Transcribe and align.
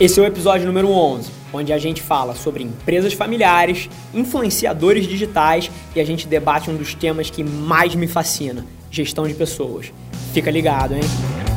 Esse 0.00 0.20
é 0.20 0.22
o 0.22 0.26
episódio 0.26 0.64
número 0.64 0.88
11, 0.92 1.28
onde 1.52 1.72
a 1.72 1.78
gente 1.78 2.00
fala 2.00 2.32
sobre 2.32 2.62
empresas 2.62 3.14
familiares, 3.14 3.90
influenciadores 4.14 5.08
digitais 5.08 5.68
e 5.92 6.00
a 6.00 6.04
gente 6.04 6.28
debate 6.28 6.70
um 6.70 6.76
dos 6.76 6.94
temas 6.94 7.30
que 7.30 7.42
mais 7.42 7.96
me 7.96 8.06
fascina: 8.06 8.64
gestão 8.92 9.26
de 9.26 9.34
pessoas. 9.34 9.92
Fica 10.32 10.52
ligado, 10.52 10.94
hein? 10.94 11.47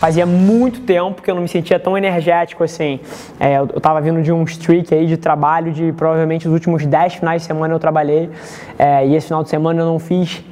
Fazia 0.00 0.24
muito 0.24 0.80
tempo 0.80 1.20
que 1.20 1.30
eu 1.30 1.34
não 1.34 1.42
me 1.42 1.48
sentia 1.48 1.78
tão 1.78 1.96
energético 1.96 2.64
assim. 2.64 3.00
É, 3.38 3.58
eu 3.58 3.66
estava 3.66 4.00
vindo 4.00 4.22
de 4.22 4.32
um 4.32 4.42
streak 4.44 4.94
aí 4.94 5.04
de 5.04 5.18
trabalho 5.18 5.72
de 5.72 5.92
provavelmente 5.92 6.48
os 6.48 6.54
últimos 6.54 6.86
10 6.86 7.16
finais 7.16 7.42
de 7.42 7.46
semana 7.46 7.74
eu 7.74 7.78
trabalhei. 7.78 8.30
É, 8.78 9.06
e 9.06 9.14
esse 9.14 9.26
final 9.26 9.42
de 9.42 9.50
semana 9.50 9.82
eu 9.82 9.84
não 9.84 9.98
fiz 9.98 10.42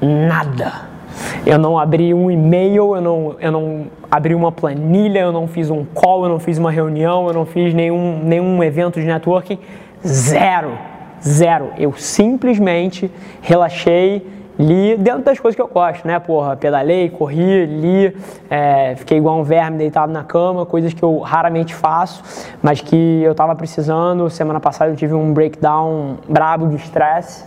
nada. 0.00 0.82
Eu 1.44 1.58
não 1.58 1.76
abri 1.76 2.14
um 2.14 2.30
e-mail, 2.30 2.94
eu 2.94 3.00
não, 3.00 3.36
eu 3.40 3.50
não 3.50 3.86
abri 4.08 4.36
uma 4.36 4.52
planilha, 4.52 5.18
eu 5.18 5.32
não 5.32 5.48
fiz 5.48 5.68
um 5.68 5.84
call, 5.84 6.22
eu 6.22 6.28
não 6.28 6.38
fiz 6.38 6.56
uma 6.56 6.70
reunião, 6.70 7.26
eu 7.26 7.34
não 7.34 7.44
fiz 7.44 7.74
nenhum, 7.74 8.20
nenhum 8.22 8.62
evento 8.62 9.00
de 9.00 9.06
networking. 9.06 9.58
Zero. 10.06 10.78
Zero. 11.20 11.70
Eu 11.76 11.92
simplesmente 11.94 13.10
relaxei 13.40 14.24
li 14.62 14.96
dentro 14.96 15.22
das 15.22 15.38
coisas 15.38 15.56
que 15.56 15.62
eu 15.62 15.68
gosto, 15.68 16.06
né? 16.06 16.18
Porra, 16.18 16.56
pedalei, 16.56 17.10
corri, 17.10 17.66
li, 17.66 18.16
é, 18.48 18.94
fiquei 18.96 19.18
igual 19.18 19.38
um 19.38 19.42
verme 19.42 19.78
deitado 19.78 20.12
na 20.12 20.22
cama, 20.22 20.64
coisas 20.64 20.94
que 20.94 21.02
eu 21.02 21.18
raramente 21.18 21.74
faço, 21.74 22.22
mas 22.62 22.80
que 22.80 23.22
eu 23.22 23.34
tava 23.34 23.54
precisando. 23.54 24.30
Semana 24.30 24.60
passada 24.60 24.90
eu 24.90 24.96
tive 24.96 25.14
um 25.14 25.32
breakdown 25.32 26.16
brabo 26.28 26.68
de 26.68 26.76
estresse, 26.76 27.44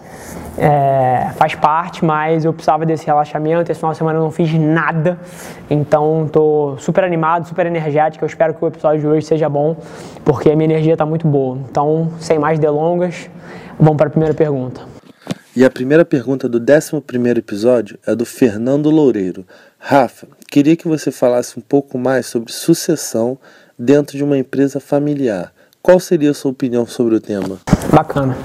é, 0.57 1.29
faz 1.35 1.55
parte, 1.55 2.03
mas 2.03 2.45
eu 2.45 2.53
precisava 2.53 2.85
desse 2.85 3.05
relaxamento. 3.05 3.71
Esse 3.71 3.79
final 3.79 3.91
de 3.91 3.97
semana 3.97 4.19
eu 4.19 4.23
não 4.23 4.31
fiz 4.31 4.53
nada, 4.53 5.17
então 5.69 6.27
tô 6.31 6.75
super 6.77 7.03
animado, 7.03 7.47
super 7.47 7.65
energético. 7.65 8.25
Eu 8.25 8.27
espero 8.27 8.53
que 8.53 8.63
o 8.63 8.67
episódio 8.67 8.99
de 8.99 9.07
hoje 9.07 9.25
seja 9.25 9.47
bom, 9.47 9.77
porque 10.23 10.51
a 10.51 10.55
minha 10.55 10.65
energia 10.65 10.97
tá 10.97 11.05
muito 11.05 11.27
boa. 11.27 11.57
Então, 11.69 12.09
sem 12.19 12.37
mais 12.37 12.59
delongas, 12.59 13.29
vamos 13.79 13.97
para 13.97 14.07
a 14.07 14.09
primeira 14.09 14.33
pergunta. 14.33 14.94
E 15.55 15.63
a 15.63 15.69
primeira 15.69 16.03
pergunta 16.03 16.49
do 16.49 16.59
11 16.59 17.01
episódio 17.37 17.97
é 18.05 18.13
do 18.13 18.25
Fernando 18.25 18.89
Loureiro. 18.89 19.45
Rafa, 19.79 20.27
queria 20.51 20.75
que 20.75 20.85
você 20.85 21.11
falasse 21.11 21.57
um 21.57 21.61
pouco 21.61 21.97
mais 21.97 22.25
sobre 22.25 22.51
sucessão 22.51 23.37
dentro 23.79 24.17
de 24.17 24.23
uma 24.25 24.37
empresa 24.37 24.81
familiar. 24.81 25.53
Qual 25.81 25.97
seria 25.97 26.31
a 26.31 26.33
sua 26.33 26.51
opinião 26.51 26.85
sobre 26.85 27.15
o 27.15 27.21
tema? 27.21 27.59
Bacana. 27.89 28.35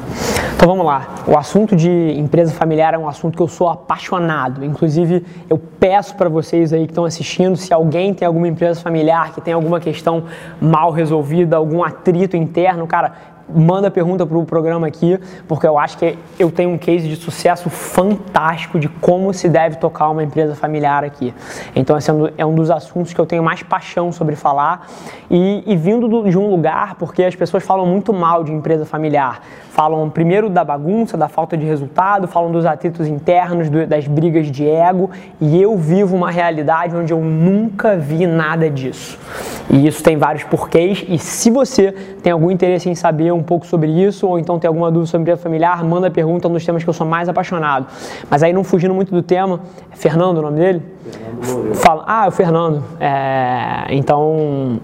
Então 0.61 0.69
vamos 0.69 0.85
lá. 0.85 1.15
O 1.27 1.39
assunto 1.39 1.75
de 1.75 1.89
empresa 1.89 2.53
familiar 2.53 2.93
é 2.93 2.99
um 2.99 3.09
assunto 3.09 3.35
que 3.35 3.43
eu 3.43 3.49
sou 3.49 3.71
apaixonado. 3.71 4.63
Inclusive, 4.63 5.25
eu 5.49 5.57
peço 5.57 6.15
para 6.15 6.29
vocês 6.29 6.71
aí 6.75 6.85
que 6.85 6.93
estão 6.93 7.07
assistindo, 7.07 7.57
se 7.57 7.73
alguém 7.73 8.13
tem 8.13 8.29
alguma 8.29 8.47
empresa 8.47 8.79
familiar 8.79 9.33
que 9.33 9.41
tem 9.41 9.55
alguma 9.55 9.81
questão 9.81 10.25
mal 10.61 10.91
resolvida, 10.91 11.57
algum 11.57 11.83
atrito 11.83 12.37
interno, 12.37 12.87
cara, 12.87 13.15
manda 13.55 13.91
pergunta 13.91 14.27
para 14.27 14.39
o 14.39 14.45
programa 14.45 14.87
aqui, 14.87 15.19
porque 15.47 15.67
eu 15.67 15.79
acho 15.79 15.99
que 15.99 16.19
eu 16.39 16.51
tenho 16.51 16.71
um 16.71 16.79
case 16.79 17.09
de 17.09 17.17
sucesso 17.17 17.69
fantástico 17.71 18.79
de 18.79 18.89
como 18.89 19.33
se 19.33 19.49
deve 19.49 19.77
tocar 19.77 20.09
uma 20.11 20.23
empresa 20.23 20.55
familiar 20.55 21.05
aqui. 21.05 21.35
Então, 21.75 21.97
esse 21.97 22.11
é 22.37 22.47
um 22.47 22.55
dos 22.55 22.71
assuntos 22.71 23.13
que 23.13 23.21
eu 23.21 23.27
tenho 23.27 23.43
mais 23.43 23.63
paixão 23.63 24.13
sobre 24.13 24.37
falar 24.37 24.89
e, 25.31 25.63
e 25.67 25.77
vindo 25.77 26.09
do, 26.09 26.29
de 26.29 26.39
um 26.39 26.51
lugar, 26.51 26.95
porque 26.97 27.23
as 27.23 27.35
pessoas 27.35 27.65
falam 27.65 27.87
muito 27.87 28.13
mal 28.13 28.45
de 28.45 28.53
empresa 28.53 28.85
familiar. 28.85 29.41
Falam 29.71 30.09
primeiro 30.11 30.51
da 30.51 30.65
bagunça, 30.65 31.17
da 31.17 31.29
falta 31.29 31.57
de 31.57 31.65
resultado, 31.65 32.27
falam 32.27 32.51
dos 32.51 32.67
atritos 32.67 33.07
internos, 33.07 33.69
do, 33.69 33.87
das 33.87 34.07
brigas 34.07 34.51
de 34.51 34.69
ego, 34.69 35.11
e 35.41 35.61
eu 35.61 35.77
vivo 35.77 36.17
uma 36.17 36.31
realidade 36.31 36.95
onde 36.97 37.13
eu 37.13 37.21
nunca 37.21 37.97
vi 37.97 38.27
nada 38.27 38.69
disso. 38.69 39.19
E 39.73 39.87
isso 39.87 40.03
tem 40.03 40.17
vários 40.17 40.43
porquês, 40.43 41.05
e 41.09 41.17
se 41.17 41.49
você 41.49 41.93
tem 42.23 42.33
algum 42.33 42.51
interesse 42.51 42.89
em 42.89 42.95
saber 42.95 43.33
um 43.33 43.43
pouco 43.43 43.65
sobre 43.65 43.89
isso, 43.89 44.27
ou 44.27 44.39
então 44.39 44.59
tem 44.59 44.67
alguma 44.67 44.91
dúvida 44.91 45.07
sobre 45.07 45.23
empresa 45.23 45.41
familiar, 45.41 45.85
manda 45.85 46.11
pergunta, 46.11 46.49
é 46.49 46.51
um 46.51 46.53
dos 46.53 46.65
temas 46.65 46.83
que 46.83 46.91
eu 46.91 46.95
sou 46.95 47.07
mais 47.07 47.29
apaixonado. 47.29 47.87
Mas 48.29 48.43
aí, 48.43 48.53
não 48.53 48.65
fugindo 48.65 48.93
muito 48.93 49.15
do 49.15 49.23
tema, 49.23 49.61
é 49.93 49.97
Fernando 49.97 50.39
o 50.39 50.43
nome 50.43 50.59
dele? 50.59 50.83
Fernando 51.41 51.75
Fala, 51.77 52.05
ah, 52.07 52.25
é 52.25 52.29
o 52.29 52.33
Fernando. 52.33 52.83
É, 52.99 53.87
então, 53.91 54.81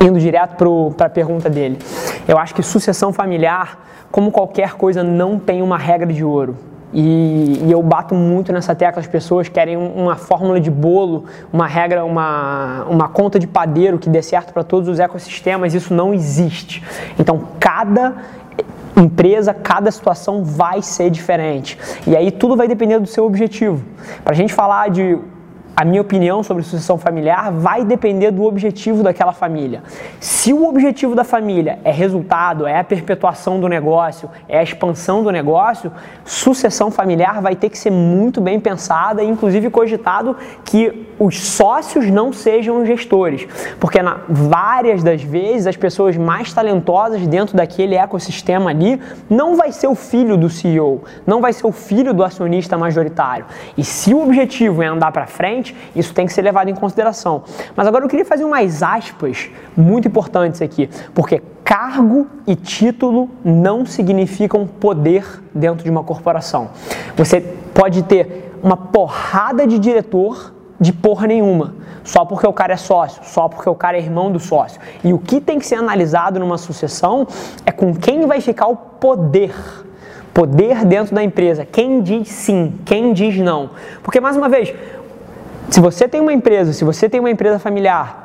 indo 0.00 0.18
direto 0.18 0.56
para 0.96 1.06
a 1.06 1.10
pergunta 1.10 1.50
dele. 1.50 1.78
Eu 2.26 2.38
acho 2.38 2.54
que 2.54 2.62
sucessão 2.62 3.12
familiar, 3.12 3.86
como 4.10 4.30
qualquer 4.30 4.74
coisa, 4.74 5.02
não 5.02 5.38
tem 5.38 5.60
uma 5.60 5.76
regra 5.76 6.10
de 6.10 6.24
ouro. 6.24 6.56
E, 6.98 7.60
e, 7.66 7.70
eu 7.70 7.82
bato 7.82 8.14
muito 8.14 8.50
nessa 8.54 8.74
tecla, 8.74 9.00
as 9.00 9.06
pessoas 9.06 9.50
querem 9.50 9.76
uma 9.76 10.16
fórmula 10.16 10.58
de 10.58 10.70
bolo, 10.70 11.26
uma 11.52 11.66
regra, 11.66 12.02
uma, 12.06 12.84
uma 12.88 13.06
conta 13.06 13.38
de 13.38 13.46
padeiro 13.46 13.98
que 13.98 14.08
dê 14.08 14.22
certo 14.22 14.50
para 14.50 14.64
todos 14.64 14.88
os 14.88 14.98
ecossistemas, 14.98 15.74
isso 15.74 15.92
não 15.92 16.14
existe. 16.14 16.82
Então, 17.18 17.48
cada 17.60 18.14
empresa, 18.96 19.52
cada 19.52 19.90
situação 19.90 20.42
vai 20.42 20.80
ser 20.80 21.10
diferente. 21.10 21.78
E 22.06 22.16
aí 22.16 22.30
tudo 22.30 22.56
vai 22.56 22.66
depender 22.66 22.98
do 22.98 23.06
seu 23.06 23.26
objetivo. 23.26 23.84
Para 24.24 24.32
a 24.32 24.36
gente 24.36 24.54
falar 24.54 24.88
de 24.88 25.18
a 25.76 25.84
minha 25.84 26.00
opinião 26.00 26.42
sobre 26.42 26.62
sucessão 26.62 26.96
familiar 26.96 27.52
vai 27.52 27.84
depender 27.84 28.30
do 28.30 28.44
objetivo 28.44 29.02
daquela 29.02 29.32
família. 29.32 29.82
Se 30.18 30.50
o 30.50 30.66
objetivo 30.66 31.14
da 31.14 31.22
família 31.22 31.78
é 31.84 31.90
resultado, 31.90 32.66
é 32.66 32.78
a 32.78 32.84
perpetuação 32.84 33.60
do 33.60 33.68
negócio, 33.68 34.30
é 34.48 34.58
a 34.58 34.62
expansão 34.62 35.22
do 35.22 35.30
negócio, 35.30 35.92
sucessão 36.24 36.90
familiar 36.90 37.42
vai 37.42 37.54
ter 37.54 37.68
que 37.68 37.78
ser 37.78 37.90
muito 37.90 38.40
bem 38.40 38.58
pensada 38.58 39.22
e 39.22 39.28
inclusive 39.28 39.68
cogitado 39.68 40.34
que 40.64 41.06
os 41.18 41.40
sócios 41.40 42.10
não 42.10 42.32
sejam 42.32 42.84
gestores, 42.84 43.46
porque 43.78 44.02
na, 44.02 44.20
várias 44.28 45.02
das 45.02 45.22
vezes 45.22 45.66
as 45.66 45.76
pessoas 45.76 46.16
mais 46.16 46.52
talentosas 46.52 47.26
dentro 47.26 47.56
daquele 47.56 47.94
ecossistema 47.94 48.70
ali 48.70 49.00
não 49.28 49.56
vai 49.56 49.72
ser 49.72 49.86
o 49.86 49.94
filho 49.94 50.36
do 50.36 50.48
CEO, 50.48 51.04
não 51.26 51.40
vai 51.40 51.52
ser 51.52 51.66
o 51.66 51.72
filho 51.72 52.12
do 52.14 52.22
acionista 52.22 52.76
majoritário. 52.78 53.46
E 53.76 53.84
se 53.84 54.12
o 54.14 54.22
objetivo 54.22 54.82
é 54.82 54.86
andar 54.86 55.12
para 55.12 55.26
frente, 55.26 55.65
isso 55.94 56.12
tem 56.12 56.26
que 56.26 56.32
ser 56.32 56.42
levado 56.42 56.68
em 56.68 56.74
consideração. 56.74 57.42
Mas 57.74 57.86
agora 57.86 58.04
eu 58.04 58.08
queria 58.08 58.24
fazer 58.24 58.44
umas 58.44 58.82
aspas 58.82 59.50
muito 59.76 60.08
importantes 60.08 60.60
aqui, 60.62 60.88
porque 61.14 61.42
cargo 61.64 62.26
e 62.46 62.54
título 62.54 63.28
não 63.44 63.84
significam 63.84 64.66
poder 64.66 65.42
dentro 65.54 65.82
de 65.82 65.90
uma 65.90 66.04
corporação. 66.04 66.70
Você 67.16 67.40
pode 67.74 68.02
ter 68.04 68.52
uma 68.62 68.76
porrada 68.76 69.66
de 69.66 69.78
diretor 69.78 70.54
de 70.78 70.92
porra 70.92 71.26
nenhuma, 71.26 71.74
só 72.04 72.24
porque 72.24 72.46
o 72.46 72.52
cara 72.52 72.74
é 72.74 72.76
sócio, 72.76 73.22
só 73.24 73.48
porque 73.48 73.68
o 73.68 73.74
cara 73.74 73.96
é 73.96 74.00
irmão 74.00 74.30
do 74.30 74.38
sócio. 74.38 74.80
E 75.02 75.12
o 75.12 75.18
que 75.18 75.40
tem 75.40 75.58
que 75.58 75.66
ser 75.66 75.76
analisado 75.76 76.38
numa 76.38 76.58
sucessão 76.58 77.26
é 77.64 77.72
com 77.72 77.94
quem 77.94 78.26
vai 78.26 78.40
ficar 78.40 78.66
o 78.66 78.76
poder. 78.76 79.54
Poder 80.32 80.84
dentro 80.84 81.14
da 81.14 81.22
empresa. 81.22 81.64
Quem 81.64 82.02
diz 82.02 82.28
sim, 82.28 82.74
quem 82.84 83.14
diz 83.14 83.38
não. 83.38 83.70
Porque, 84.02 84.20
mais 84.20 84.36
uma 84.36 84.50
vez, 84.50 84.72
se 85.68 85.80
você 85.80 86.06
tem 86.06 86.20
uma 86.20 86.32
empresa, 86.32 86.72
se 86.72 86.84
você 86.84 87.08
tem 87.08 87.20
uma 87.20 87.30
empresa 87.30 87.58
familiar 87.58 88.24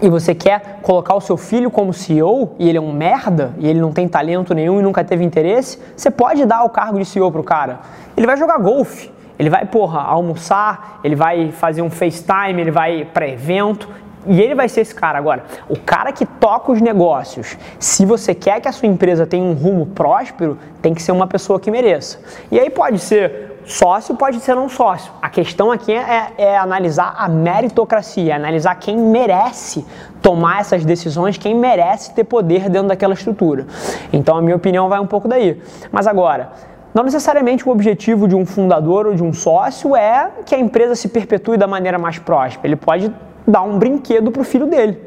e 0.00 0.08
você 0.08 0.34
quer 0.34 0.80
colocar 0.82 1.14
o 1.14 1.20
seu 1.20 1.36
filho 1.36 1.70
como 1.70 1.92
CEO 1.92 2.54
e 2.58 2.68
ele 2.68 2.78
é 2.78 2.80
um 2.80 2.92
merda 2.92 3.54
e 3.58 3.66
ele 3.66 3.80
não 3.80 3.92
tem 3.92 4.06
talento 4.06 4.54
nenhum 4.54 4.78
e 4.78 4.82
nunca 4.82 5.02
teve 5.02 5.24
interesse, 5.24 5.78
você 5.96 6.10
pode 6.10 6.44
dar 6.44 6.64
o 6.64 6.70
cargo 6.70 6.98
de 6.98 7.04
CEO 7.04 7.30
pro 7.32 7.42
cara. 7.42 7.80
Ele 8.16 8.26
vai 8.26 8.36
jogar 8.36 8.58
golfe, 8.58 9.10
ele 9.38 9.50
vai, 9.50 9.66
porra, 9.66 10.00
almoçar, 10.00 11.00
ele 11.02 11.16
vai 11.16 11.50
fazer 11.50 11.82
um 11.82 11.90
FaceTime, 11.90 12.60
ele 12.60 12.70
vai 12.70 13.04
para 13.04 13.28
evento, 13.28 13.88
e 14.26 14.40
ele 14.40 14.54
vai 14.54 14.68
ser 14.68 14.82
esse 14.82 14.94
cara. 14.94 15.18
Agora, 15.18 15.44
o 15.68 15.78
cara 15.78 16.12
que 16.12 16.24
toca 16.24 16.72
os 16.72 16.80
negócios, 16.80 17.56
se 17.78 18.04
você 18.04 18.34
quer 18.34 18.60
que 18.60 18.68
a 18.68 18.72
sua 18.72 18.88
empresa 18.88 19.26
tenha 19.26 19.44
um 19.44 19.54
rumo 19.54 19.86
próspero, 19.86 20.58
tem 20.80 20.94
que 20.94 21.02
ser 21.02 21.12
uma 21.12 21.26
pessoa 21.26 21.58
que 21.60 21.70
mereça. 21.70 22.20
E 22.50 22.58
aí 22.58 22.70
pode 22.70 22.98
ser 22.98 23.56
sócio, 23.66 24.14
pode 24.14 24.40
ser 24.40 24.54
não 24.54 24.68
sócio. 24.68 25.12
A 25.20 25.28
questão 25.28 25.72
aqui 25.72 25.92
é, 25.92 26.32
é, 26.38 26.44
é 26.44 26.58
analisar 26.58 27.14
a 27.16 27.28
meritocracia, 27.28 28.32
é 28.32 28.36
analisar 28.36 28.74
quem 28.76 28.96
merece 28.96 29.84
tomar 30.22 30.60
essas 30.60 30.84
decisões, 30.84 31.36
quem 31.36 31.54
merece 31.54 32.14
ter 32.14 32.24
poder 32.24 32.68
dentro 32.68 32.88
daquela 32.88 33.14
estrutura. 33.14 33.66
Então, 34.12 34.36
a 34.36 34.42
minha 34.42 34.56
opinião 34.56 34.88
vai 34.88 34.98
um 35.00 35.06
pouco 35.06 35.28
daí. 35.28 35.60
Mas 35.90 36.06
agora, 36.06 36.52
não 36.94 37.04
necessariamente 37.04 37.68
o 37.68 37.70
objetivo 37.70 38.26
de 38.26 38.34
um 38.34 38.46
fundador 38.46 39.06
ou 39.06 39.14
de 39.14 39.22
um 39.22 39.32
sócio 39.32 39.94
é 39.94 40.30
que 40.46 40.54
a 40.54 40.58
empresa 40.58 40.94
se 40.94 41.08
perpetue 41.08 41.56
da 41.56 41.66
maneira 41.66 41.98
mais 41.98 42.18
próspera. 42.18 42.66
Ele 42.66 42.76
pode 42.76 43.12
dar 43.46 43.62
um 43.62 43.78
brinquedo 43.78 44.30
para 44.30 44.42
o 44.42 44.44
filho 44.44 44.66
dele. 44.66 44.98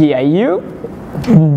E 0.00 0.12
aí, 0.12 0.42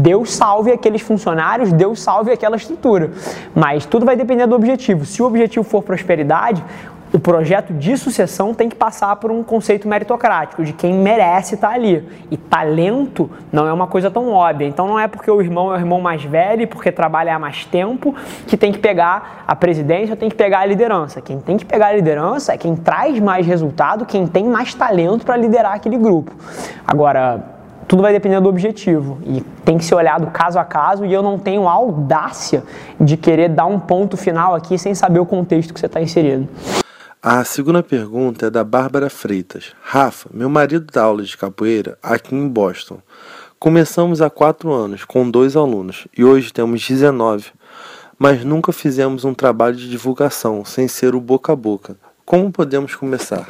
Deus 0.01 0.33
salve 0.33 0.71
aqueles 0.71 1.01
funcionários, 1.01 1.71
Deus 1.71 1.99
salve 2.01 2.31
aquela 2.31 2.55
estrutura. 2.55 3.11
Mas 3.53 3.85
tudo 3.85 4.05
vai 4.05 4.15
depender 4.15 4.47
do 4.47 4.55
objetivo. 4.55 5.05
Se 5.05 5.21
o 5.21 5.25
objetivo 5.25 5.63
for 5.63 5.83
prosperidade, 5.83 6.63
o 7.11 7.19
projeto 7.19 7.73
de 7.73 7.97
sucessão 7.97 8.53
tem 8.53 8.69
que 8.69 8.75
passar 8.75 9.15
por 9.15 9.31
um 9.31 9.43
conceito 9.43 9.87
meritocrático, 9.87 10.63
de 10.63 10.73
quem 10.73 10.93
merece 10.93 11.55
estar 11.55 11.71
ali. 11.71 12.07
E 12.29 12.37
talento 12.37 13.29
não 13.51 13.67
é 13.67 13.73
uma 13.73 13.87
coisa 13.87 14.11
tão 14.11 14.31
óbvia. 14.31 14.67
Então 14.67 14.87
não 14.87 14.99
é 14.99 15.07
porque 15.07 15.29
o 15.29 15.41
irmão 15.41 15.73
é 15.73 15.77
o 15.77 15.79
irmão 15.79 15.99
mais 15.99 16.23
velho, 16.23 16.67
porque 16.67 16.91
trabalha 16.91 17.35
há 17.35 17.39
mais 17.39 17.65
tempo, 17.65 18.15
que 18.45 18.55
tem 18.55 18.71
que 18.71 18.79
pegar 18.79 19.43
a 19.47 19.55
presidência, 19.55 20.15
tem 20.15 20.29
que 20.29 20.35
pegar 20.35 20.59
a 20.59 20.65
liderança. 20.65 21.19
Quem 21.21 21.39
tem 21.39 21.57
que 21.57 21.65
pegar 21.65 21.87
a 21.87 21.93
liderança 21.93 22.53
é 22.53 22.57
quem 22.57 22.75
traz 22.75 23.19
mais 23.19 23.45
resultado, 23.45 24.05
quem 24.05 24.27
tem 24.27 24.45
mais 24.45 24.73
talento 24.73 25.25
para 25.25 25.35
liderar 25.35 25.73
aquele 25.73 25.97
grupo. 25.97 26.31
Agora, 26.85 27.43
tudo 27.87 28.03
vai 28.03 28.13
depender 28.13 28.39
do 28.39 28.47
objetivo 28.47 29.17
e 29.25 29.41
tem 29.65 29.75
que 29.79 29.83
ser 29.83 29.95
olhado 29.95 30.27
caso 30.27 30.59
a 30.59 30.63
caso 30.63 31.03
e 31.03 31.11
eu 31.11 31.23
não 31.23 31.39
tenho 31.39 31.67
audácia 31.67 32.63
de 33.01 33.17
querer 33.17 33.49
dar 33.49 33.65
um 33.65 33.79
ponto 33.79 34.15
final 34.15 34.53
aqui 34.53 34.77
sem 34.77 34.93
saber 34.93 35.19
o 35.19 35.25
contexto 35.25 35.73
que 35.73 35.79
você 35.79 35.87
está 35.87 35.99
inserido. 35.99 36.47
A 37.21 37.43
segunda 37.43 37.83
pergunta 37.83 38.45
é 38.45 38.49
da 38.49 38.63
Bárbara 38.63 39.09
Freitas. 39.09 39.73
Rafa, 39.83 40.29
meu 40.33 40.49
marido 40.49 40.87
dá 40.89 41.03
aula 41.03 41.21
de 41.21 41.35
capoeira 41.35 41.97
aqui 42.01 42.33
em 42.33 42.47
Boston. 42.47 42.99
Começamos 43.59 44.21
há 44.21 44.29
quatro 44.29 44.71
anos 44.71 45.03
com 45.03 45.29
dois 45.29 45.57
alunos 45.57 46.07
e 46.17 46.23
hoje 46.23 46.53
temos 46.53 46.87
19, 46.87 47.47
mas 48.17 48.45
nunca 48.45 48.71
fizemos 48.71 49.25
um 49.25 49.33
trabalho 49.33 49.75
de 49.75 49.89
divulgação 49.89 50.63
sem 50.63 50.87
ser 50.87 51.13
o 51.13 51.19
boca 51.19 51.51
a 51.51 51.57
boca. 51.57 51.97
Como 52.25 52.53
podemos 52.53 52.95
começar? 52.95 53.45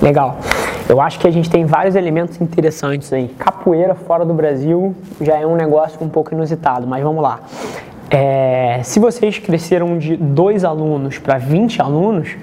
Legal. 0.00 0.38
Eu 0.88 1.02
acho 1.02 1.18
que 1.18 1.28
a 1.28 1.30
gente 1.30 1.50
tem 1.50 1.66
vários 1.66 1.94
elementos 1.94 2.40
interessantes 2.40 3.12
aí. 3.12 3.28
Capoeira 3.38 3.94
fora 3.94 4.24
do 4.24 4.32
Brasil 4.32 4.96
já 5.20 5.36
é 5.36 5.46
um 5.46 5.56
negócio 5.56 6.02
um 6.02 6.08
pouco 6.08 6.32
inusitado, 6.32 6.86
mas 6.86 7.02
vamos 7.02 7.22
lá. 7.22 7.40
É, 8.16 8.80
se 8.84 9.00
vocês 9.00 9.38
cresceram 9.38 9.98
de 9.98 10.16
dois 10.16 10.64
alunos 10.64 11.18
para 11.18 11.36
20 11.36 11.82
alunos 11.82 12.36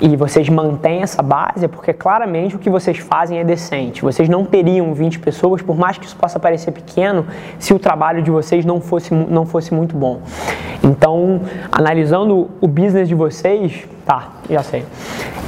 e 0.00 0.16
vocês 0.16 0.48
mantêm 0.48 1.00
essa 1.00 1.22
base, 1.22 1.64
é 1.64 1.68
porque 1.68 1.92
claramente 1.92 2.56
o 2.56 2.58
que 2.58 2.68
vocês 2.68 2.98
fazem 2.98 3.38
é 3.38 3.44
decente. 3.44 4.02
Vocês 4.02 4.28
não 4.28 4.44
teriam 4.44 4.92
20 4.92 5.20
pessoas, 5.20 5.62
por 5.62 5.76
mais 5.76 5.96
que 5.96 6.06
isso 6.06 6.16
possa 6.16 6.40
parecer 6.40 6.72
pequeno, 6.72 7.24
se 7.56 7.72
o 7.72 7.78
trabalho 7.78 8.20
de 8.20 8.32
vocês 8.32 8.64
não 8.64 8.80
fosse, 8.80 9.14
não 9.14 9.46
fosse 9.46 9.72
muito 9.72 9.96
bom. 9.96 10.20
Então, 10.82 11.42
analisando 11.70 12.50
o 12.60 12.66
business 12.66 13.06
de 13.06 13.14
vocês, 13.14 13.86
tá, 14.04 14.28
já 14.50 14.64
sei. 14.64 14.84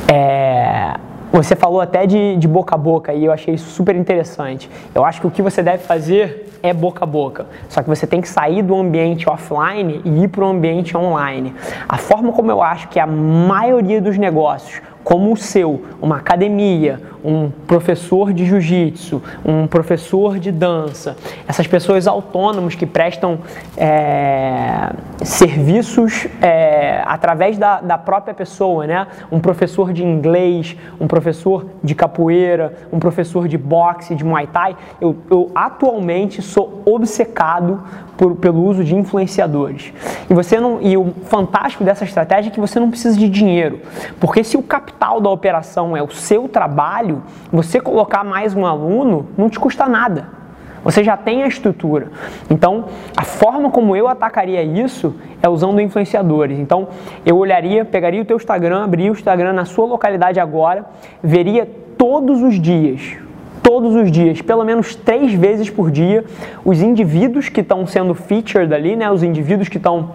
É, 0.07 0.95
você 1.37 1.57
falou 1.57 1.81
até 1.81 2.07
de, 2.07 2.37
de 2.37 2.47
boca 2.47 2.75
a 2.75 2.79
boca 2.79 3.13
e 3.13 3.25
eu 3.25 3.33
achei 3.33 3.55
isso 3.55 3.71
super 3.71 3.97
interessante. 3.97 4.71
Eu 4.95 5.05
acho 5.05 5.21
que 5.21 5.27
o 5.27 5.31
que 5.31 5.43
você 5.43 5.63
deve 5.63 5.83
fazer 5.83 6.49
é 6.63 6.73
boca 6.73 7.05
a 7.05 7.07
boca. 7.07 7.47
Só 7.69 7.83
que 7.83 7.89
você 7.89 8.07
tem 8.07 8.21
que 8.21 8.29
sair 8.29 8.63
do 8.63 8.75
ambiente 8.75 9.29
offline 9.29 10.01
e 10.05 10.23
ir 10.23 10.29
para 10.29 10.45
o 10.45 10.49
ambiente 10.49 10.97
online. 10.97 11.53
A 11.89 11.99
forma 11.99 12.33
como 12.33 12.51
eu 12.51 12.63
acho 12.63 12.89
que 12.89 13.01
a 13.01 13.07
maioria 13.07 14.01
dos 14.01 14.17
negócios 14.17 14.81
como 15.05 15.31
o 15.31 15.37
seu, 15.37 15.85
uma 16.01 16.17
academia, 16.17 16.99
um 17.23 17.51
professor 17.67 18.33
de 18.33 18.47
jiu-jitsu, 18.47 19.23
um 19.45 19.67
professor 19.67 20.39
de 20.39 20.51
dança, 20.51 21.15
essas 21.47 21.67
pessoas 21.67 22.07
autônomas 22.07 22.75
que 22.75 22.87
prestam 22.87 23.39
é, 23.77 24.91
serviços 25.23 26.27
é, 26.41 26.64
através 27.05 27.59
da, 27.59 27.81
da 27.81 27.99
própria 27.99 28.35
pessoa, 28.35 28.87
né? 28.87 29.07
Um 29.31 29.41
professor 29.41 29.93
de 29.93 30.05
inglês, 30.05 30.77
um 31.01 31.07
professor 31.07 31.67
de 31.83 31.95
capoeira, 31.95 32.75
um 32.93 32.99
professor 32.99 33.49
de 33.49 33.59
boxe, 33.59 34.15
de 34.15 34.25
muay 34.25 34.47
thai. 34.47 34.77
Eu, 35.01 35.17
eu 35.31 35.51
atualmente 35.55 36.43
sou 36.43 36.83
obcecado 36.85 37.83
por, 38.17 38.37
pelo 38.37 38.63
uso 38.65 38.85
de 38.85 38.95
influenciadores. 38.95 39.93
E 40.29 40.35
você 40.35 40.61
não, 40.61 40.81
e 40.81 40.97
o 40.97 41.13
fantástico 41.25 41.85
dessa 41.85 42.05
estratégia 42.05 42.51
é 42.51 42.53
que 42.53 42.61
você 42.61 42.81
não 42.81 42.91
precisa 42.91 43.19
de 43.19 43.29
dinheiro, 43.29 43.81
porque 44.21 44.43
se 44.45 44.57
o 44.57 44.63
capital 44.63 45.21
da 45.21 45.31
operação 45.31 45.97
é 45.97 46.03
o 46.03 46.11
seu 46.11 46.49
trabalho, 46.49 47.23
você 47.53 47.81
colocar 47.81 48.25
mais 48.25 48.55
um 48.55 48.67
aluno 48.67 49.29
não 49.37 49.49
te 49.49 49.59
custa 49.59 49.87
nada. 49.87 50.44
Você 50.85 51.03
já 51.03 51.17
tem 51.17 51.43
a 51.43 51.47
estrutura. 51.47 52.09
Então, 52.51 52.85
a 53.17 53.25
forma 53.25 53.71
como 53.71 53.97
eu 53.97 54.07
atacaria 54.07 54.63
isso 54.63 55.17
é 55.43 55.49
usando 55.49 55.81
influenciadores. 55.81 56.59
Então, 56.59 56.89
eu 57.25 57.37
olharia, 57.37 57.85
pegaria 57.85 58.21
o 58.21 58.25
teu 58.25 58.37
Instagram, 58.37 58.85
abriria 58.85 59.11
o 59.11 59.15
Instagram 59.15 59.55
na 59.55 59.65
sua 59.65 59.87
localidade 59.87 60.39
agora, 60.39 60.85
veria 61.23 61.67
todos 61.97 62.43
os 62.43 62.61
dias 62.61 63.17
todos 63.63 63.95
os 63.95 64.13
dias, 64.13 64.43
pelo 64.43 64.63
menos 64.63 64.95
três 64.95 65.33
vezes 65.33 65.71
por 65.71 65.91
dia, 65.91 66.23
os 66.63 66.83
indivíduos 66.83 67.49
que 67.49 67.63
estão 67.63 67.87
sendo 67.87 68.15
featured 68.15 68.73
ali, 68.75 68.95
né, 68.95 69.11
os 69.11 69.23
indivíduos 69.23 69.71
que 69.71 69.79
estão 69.79 70.11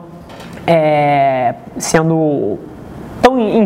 é, 0.67 1.55
sendo 1.79 2.59
tão 3.23 3.39
em, 3.39 3.65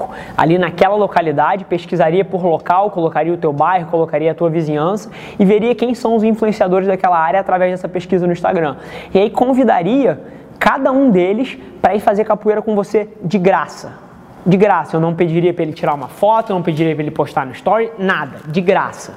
foco 0.00 0.10
ali 0.36 0.58
naquela 0.58 0.96
localidade, 0.96 1.64
pesquisaria 1.64 2.24
por 2.24 2.44
local, 2.44 2.90
colocaria 2.90 3.32
o 3.32 3.36
teu 3.36 3.52
bairro, 3.52 3.90
colocaria 3.90 4.30
a 4.30 4.34
tua 4.34 4.48
vizinhança 4.48 5.10
e 5.38 5.44
veria 5.44 5.74
quem 5.74 5.94
são 5.94 6.16
os 6.16 6.22
influenciadores 6.22 6.88
daquela 6.88 7.18
área 7.18 7.40
através 7.40 7.72
dessa 7.72 7.88
pesquisa 7.88 8.26
no 8.26 8.32
Instagram. 8.32 8.76
E 9.12 9.18
aí 9.18 9.30
convidaria 9.30 10.20
cada 10.58 10.90
um 10.90 11.10
deles 11.10 11.58
para 11.80 11.94
ir 11.94 12.00
fazer 12.00 12.24
capoeira 12.24 12.62
com 12.62 12.74
você 12.74 13.08
de 13.22 13.38
graça 13.38 14.10
de 14.46 14.56
graça. 14.56 14.96
Eu 14.96 15.00
não 15.00 15.14
pediria 15.14 15.52
para 15.52 15.64
ele 15.64 15.74
tirar 15.74 15.92
uma 15.92 16.08
foto, 16.08 16.48
eu 16.48 16.56
não 16.56 16.62
pediria 16.62 16.94
para 16.94 17.02
ele 17.02 17.10
postar 17.10 17.44
no 17.44 17.52
story, 17.52 17.92
nada, 17.98 18.38
de 18.46 18.62
graça. 18.62 19.12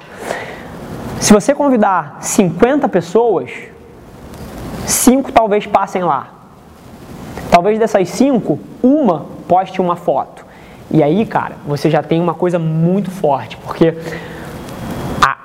Se 1.17 1.31
você 1.31 1.55
convidar 1.55 2.17
50 2.19 2.89
pessoas, 2.89 3.49
5 4.85 5.31
talvez 5.31 5.65
passem 5.65 6.03
lá. 6.03 6.27
Talvez 7.49 7.79
dessas 7.79 8.09
5, 8.09 8.59
uma 8.83 9.27
poste 9.47 9.79
uma 9.79 9.95
foto. 9.95 10.45
E 10.93 11.01
aí, 11.01 11.25
cara, 11.25 11.55
você 11.65 11.89
já 11.89 12.03
tem 12.03 12.21
uma 12.21 12.35
coisa 12.35 12.59
muito 12.59 13.09
forte, 13.09 13.57
porque 13.57 13.97
a 15.19 15.37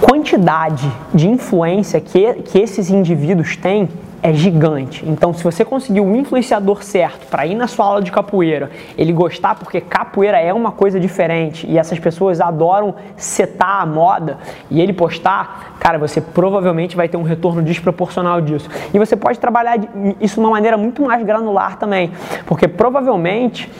quantidade 0.00 0.90
de 1.14 1.28
influência 1.28 2.00
que, 2.00 2.34
que 2.42 2.58
esses 2.58 2.90
indivíduos 2.90 3.56
têm 3.56 3.88
é 4.22 4.32
gigante. 4.32 5.08
Então, 5.08 5.32
se 5.32 5.42
você 5.42 5.64
conseguir 5.64 6.00
um 6.00 6.14
influenciador 6.16 6.82
certo 6.82 7.26
para 7.28 7.46
ir 7.46 7.54
na 7.54 7.66
sua 7.66 7.86
aula 7.86 8.02
de 8.02 8.10
capoeira, 8.12 8.70
ele 8.98 9.12
gostar 9.12 9.54
porque 9.54 9.80
capoeira 9.80 10.38
é 10.38 10.52
uma 10.52 10.72
coisa 10.72 10.98
diferente 11.00 11.66
e 11.66 11.78
essas 11.78 11.98
pessoas 11.98 12.40
adoram 12.40 12.94
setar 13.16 13.80
a 13.80 13.86
moda 13.86 14.38
e 14.70 14.80
ele 14.80 14.92
postar, 14.92 15.76
cara, 15.78 15.98
você 15.98 16.20
provavelmente 16.20 16.96
vai 16.96 17.08
ter 17.08 17.16
um 17.16 17.22
retorno 17.22 17.62
desproporcional 17.62 18.40
disso. 18.40 18.68
E 18.92 18.98
você 18.98 19.16
pode 19.16 19.38
trabalhar 19.38 19.78
isso 20.20 20.34
de 20.34 20.40
uma 20.40 20.50
maneira 20.50 20.76
muito 20.76 21.00
mais 21.02 21.24
granular 21.24 21.78
também, 21.78 22.10
porque 22.44 22.68
provavelmente 22.68 23.70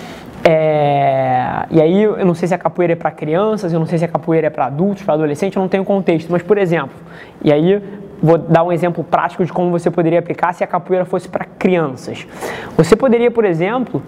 é... 0.44 1.66
E 1.70 1.80
aí, 1.80 2.02
eu 2.02 2.26
não 2.26 2.34
sei 2.34 2.48
se 2.48 2.54
a 2.54 2.58
capoeira 2.58 2.94
é 2.94 2.96
para 2.96 3.10
crianças, 3.10 3.72
eu 3.72 3.78
não 3.78 3.86
sei 3.86 3.98
se 3.98 4.04
a 4.04 4.08
capoeira 4.08 4.46
é 4.46 4.50
para 4.50 4.66
adultos, 4.66 5.02
para 5.02 5.14
adolescentes, 5.14 5.56
eu 5.56 5.62
não 5.62 5.68
tenho 5.68 5.84
contexto, 5.84 6.30
mas 6.30 6.42
por 6.42 6.58
exemplo, 6.58 6.96
e 7.42 7.52
aí 7.52 7.82
Vou 8.22 8.36
dar 8.36 8.62
um 8.64 8.70
exemplo 8.70 9.02
prático 9.02 9.44
de 9.44 9.52
como 9.52 9.70
você 9.70 9.90
poderia 9.90 10.18
aplicar 10.18 10.52
se 10.52 10.62
a 10.62 10.66
capoeira 10.66 11.06
fosse 11.06 11.28
para 11.28 11.44
crianças. 11.44 12.26
Você 12.76 12.94
poderia, 12.94 13.30
por 13.30 13.46
exemplo, 13.46 14.02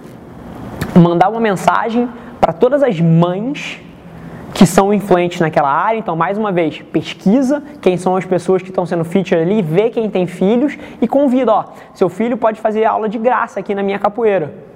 mandar 0.95 1.31
uma 1.31 1.41
mensagem 1.41 2.09
para 2.39 2.53
todas 2.53 2.83
as 2.83 3.01
mães 3.01 3.81
que 4.53 4.67
são 4.67 4.93
influentes 4.93 5.41
naquela 5.41 5.71
área. 5.71 5.99
Então, 5.99 6.15
mais 6.15 6.37
uma 6.37 6.53
vez, 6.53 6.83
pesquisa 6.83 7.63
quem 7.81 7.97
são 7.97 8.15
as 8.15 8.27
pessoas 8.27 8.61
que 8.61 8.69
estão 8.69 8.85
sendo 8.85 9.03
featured 9.03 9.51
ali, 9.51 9.63
vê 9.63 9.89
quem 9.89 10.11
tem 10.11 10.27
filhos 10.27 10.77
e 11.01 11.09
convida, 11.09 11.51
ó, 11.51 11.65
seu 11.95 12.11
filho 12.11 12.37
pode 12.37 12.61
fazer 12.61 12.85
aula 12.85 13.09
de 13.09 13.17
graça 13.17 13.61
aqui 13.61 13.75
na 13.75 13.83
minha 13.83 13.99
capoeira. 13.99 14.72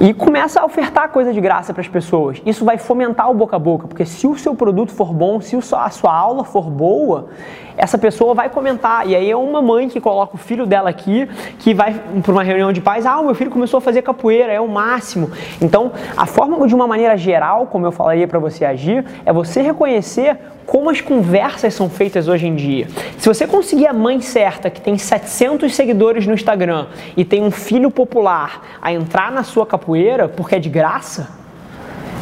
E 0.00 0.14
começa 0.14 0.60
a 0.60 0.64
ofertar 0.64 1.10
coisa 1.10 1.30
de 1.30 1.40
graça 1.42 1.74
para 1.74 1.82
as 1.82 1.88
pessoas. 1.88 2.40
Isso 2.46 2.64
vai 2.64 2.78
fomentar 2.78 3.30
o 3.30 3.34
boca 3.34 3.56
a 3.56 3.58
boca, 3.58 3.86
porque 3.86 4.06
se 4.06 4.26
o 4.26 4.34
seu 4.34 4.54
produto 4.54 4.90
for 4.90 5.12
bom, 5.12 5.42
se 5.42 5.54
a 5.56 5.90
sua 5.90 6.16
aula 6.16 6.42
for 6.42 6.70
boa, 6.70 7.28
essa 7.76 7.98
pessoa 7.98 8.32
vai 8.34 8.48
comentar. 8.48 9.06
E 9.06 9.14
aí 9.14 9.30
é 9.30 9.36
uma 9.36 9.60
mãe 9.60 9.90
que 9.90 10.00
coloca 10.00 10.36
o 10.36 10.38
filho 10.38 10.66
dela 10.66 10.88
aqui, 10.88 11.28
que 11.58 11.74
vai 11.74 12.00
para 12.22 12.32
uma 12.32 12.42
reunião 12.42 12.72
de 12.72 12.80
pais, 12.80 13.04
ah, 13.04 13.20
o 13.20 13.26
meu 13.26 13.34
filho 13.34 13.50
começou 13.50 13.76
a 13.76 13.80
fazer 13.80 14.00
capoeira, 14.00 14.50
é 14.50 14.60
o 14.60 14.68
máximo. 14.68 15.30
Então, 15.60 15.92
a 16.16 16.24
forma 16.24 16.66
de 16.66 16.74
uma 16.74 16.86
maneira 16.86 17.16
geral, 17.18 17.66
como 17.66 17.86
eu 17.86 17.92
falaria 17.92 18.26
para 18.26 18.38
você 18.38 18.64
agir, 18.64 19.04
é 19.26 19.32
você 19.32 19.60
reconhecer 19.60 20.38
como 20.66 20.88
as 20.88 21.00
conversas 21.00 21.74
são 21.74 21.90
feitas 21.90 22.28
hoje 22.28 22.46
em 22.46 22.54
dia. 22.54 22.86
Se 23.18 23.26
você 23.26 23.44
conseguir 23.44 23.88
a 23.88 23.92
mãe 23.92 24.20
certa, 24.20 24.70
que 24.70 24.80
tem 24.80 24.96
700 24.96 25.74
seguidores 25.74 26.28
no 26.28 26.32
Instagram 26.32 26.86
e 27.16 27.24
tem 27.24 27.42
um 27.42 27.50
filho 27.50 27.90
popular, 27.90 28.62
a 28.80 28.92
entrar 28.92 29.32
na 29.32 29.42
sua 29.42 29.66
capoeira 29.66 29.89
porque 30.28 30.56
é 30.56 30.58
de 30.58 30.68
graça, 30.68 31.40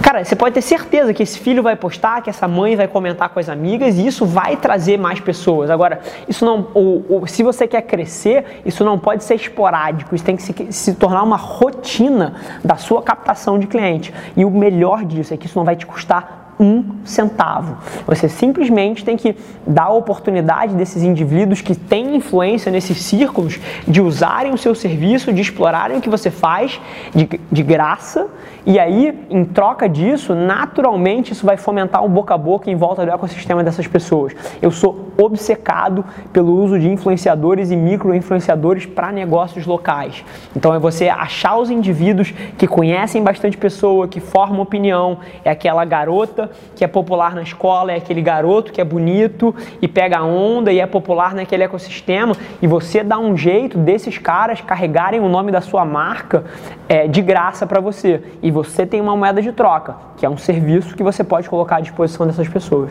Cara, 0.02 0.24
você 0.24 0.36
pode 0.36 0.54
ter 0.54 0.62
certeza 0.62 1.12
que 1.12 1.22
esse 1.22 1.38
filho 1.38 1.62
vai 1.62 1.76
postar, 1.76 2.22
que 2.22 2.30
essa 2.30 2.46
mãe 2.46 2.76
vai 2.76 2.86
comentar 2.86 3.28
com 3.28 3.40
as 3.40 3.48
amigas 3.48 3.98
e 3.98 4.06
isso 4.06 4.24
vai 4.24 4.56
trazer 4.56 4.96
mais 4.96 5.20
pessoas. 5.20 5.68
Agora, 5.70 6.00
isso 6.26 6.46
não, 6.46 6.68
ou, 6.72 7.04
ou, 7.08 7.26
se 7.26 7.42
você 7.42 7.66
quer 7.66 7.82
crescer, 7.82 8.62
isso 8.64 8.84
não 8.84 8.98
pode 8.98 9.24
ser 9.24 9.34
esporádico, 9.34 10.14
isso 10.14 10.24
tem 10.24 10.36
que 10.36 10.42
se, 10.42 10.72
se 10.72 10.94
tornar 10.94 11.22
uma 11.22 11.36
rotina 11.36 12.36
da 12.64 12.76
sua 12.76 13.02
captação 13.02 13.58
de 13.58 13.66
cliente. 13.66 14.14
E 14.36 14.44
o 14.44 14.50
melhor 14.50 15.04
disso 15.04 15.34
é 15.34 15.36
que 15.36 15.46
isso 15.46 15.58
não 15.58 15.64
vai 15.64 15.76
te 15.76 15.84
custar 15.84 16.47
um 16.58 16.84
centavo. 17.04 17.76
Você 18.06 18.28
simplesmente 18.28 19.04
tem 19.04 19.16
que 19.16 19.36
dar 19.66 19.84
a 19.84 19.92
oportunidade 19.92 20.74
desses 20.74 21.02
indivíduos 21.02 21.60
que 21.60 21.74
têm 21.74 22.16
influência 22.16 22.70
nesses 22.70 22.98
círculos 22.98 23.58
de 23.86 24.00
usarem 24.00 24.52
o 24.52 24.58
seu 24.58 24.74
serviço, 24.74 25.32
de 25.32 25.40
explorarem 25.40 25.96
o 25.96 26.00
que 26.00 26.10
você 26.10 26.30
faz 26.30 26.80
de, 27.14 27.28
de 27.50 27.62
graça, 27.62 28.28
e 28.68 28.78
aí, 28.78 29.18
em 29.30 29.46
troca 29.46 29.88
disso, 29.88 30.34
naturalmente 30.34 31.32
isso 31.32 31.46
vai 31.46 31.56
fomentar 31.56 32.04
o 32.04 32.08
boca 32.08 32.34
a 32.34 32.36
boca 32.36 32.70
em 32.70 32.76
volta 32.76 33.02
do 33.02 33.10
ecossistema 33.10 33.64
dessas 33.64 33.86
pessoas. 33.86 34.34
Eu 34.60 34.70
sou 34.70 35.08
obcecado 35.16 36.04
pelo 36.34 36.52
uso 36.52 36.78
de 36.78 36.86
influenciadores 36.86 37.70
e 37.70 37.76
micro-influenciadores 37.76 38.84
para 38.84 39.10
negócios 39.10 39.64
locais. 39.64 40.22
Então 40.54 40.74
é 40.74 40.78
você 40.78 41.08
achar 41.08 41.56
os 41.56 41.70
indivíduos 41.70 42.34
que 42.58 42.66
conhecem 42.66 43.22
bastante 43.22 43.56
pessoa, 43.56 44.06
que 44.06 44.20
formam 44.20 44.60
opinião, 44.60 45.20
é 45.42 45.50
aquela 45.50 45.82
garota 45.86 46.47
que 46.74 46.84
é 46.84 46.88
popular 46.88 47.34
na 47.34 47.42
escola, 47.42 47.92
é 47.92 47.96
aquele 47.96 48.22
garoto 48.22 48.72
que 48.72 48.80
é 48.80 48.84
bonito 48.84 49.54
e 49.80 49.88
pega 49.88 50.22
onda 50.22 50.72
e 50.72 50.80
é 50.80 50.86
popular 50.86 51.34
naquele 51.34 51.64
ecossistema, 51.64 52.34
e 52.60 52.66
você 52.66 53.02
dá 53.02 53.18
um 53.18 53.36
jeito 53.36 53.78
desses 53.78 54.18
caras 54.18 54.60
carregarem 54.60 55.20
o 55.20 55.28
nome 55.28 55.52
da 55.52 55.60
sua 55.60 55.84
marca 55.84 56.44
é, 56.88 57.06
de 57.06 57.22
graça 57.22 57.66
para 57.66 57.80
você. 57.80 58.22
E 58.42 58.50
você 58.50 58.86
tem 58.86 59.00
uma 59.00 59.16
moeda 59.16 59.40
de 59.42 59.52
troca, 59.52 59.96
que 60.16 60.24
é 60.24 60.28
um 60.28 60.36
serviço 60.36 60.96
que 60.96 61.02
você 61.02 61.22
pode 61.24 61.48
colocar 61.48 61.76
à 61.76 61.80
disposição 61.80 62.26
dessas 62.26 62.48
pessoas. 62.48 62.90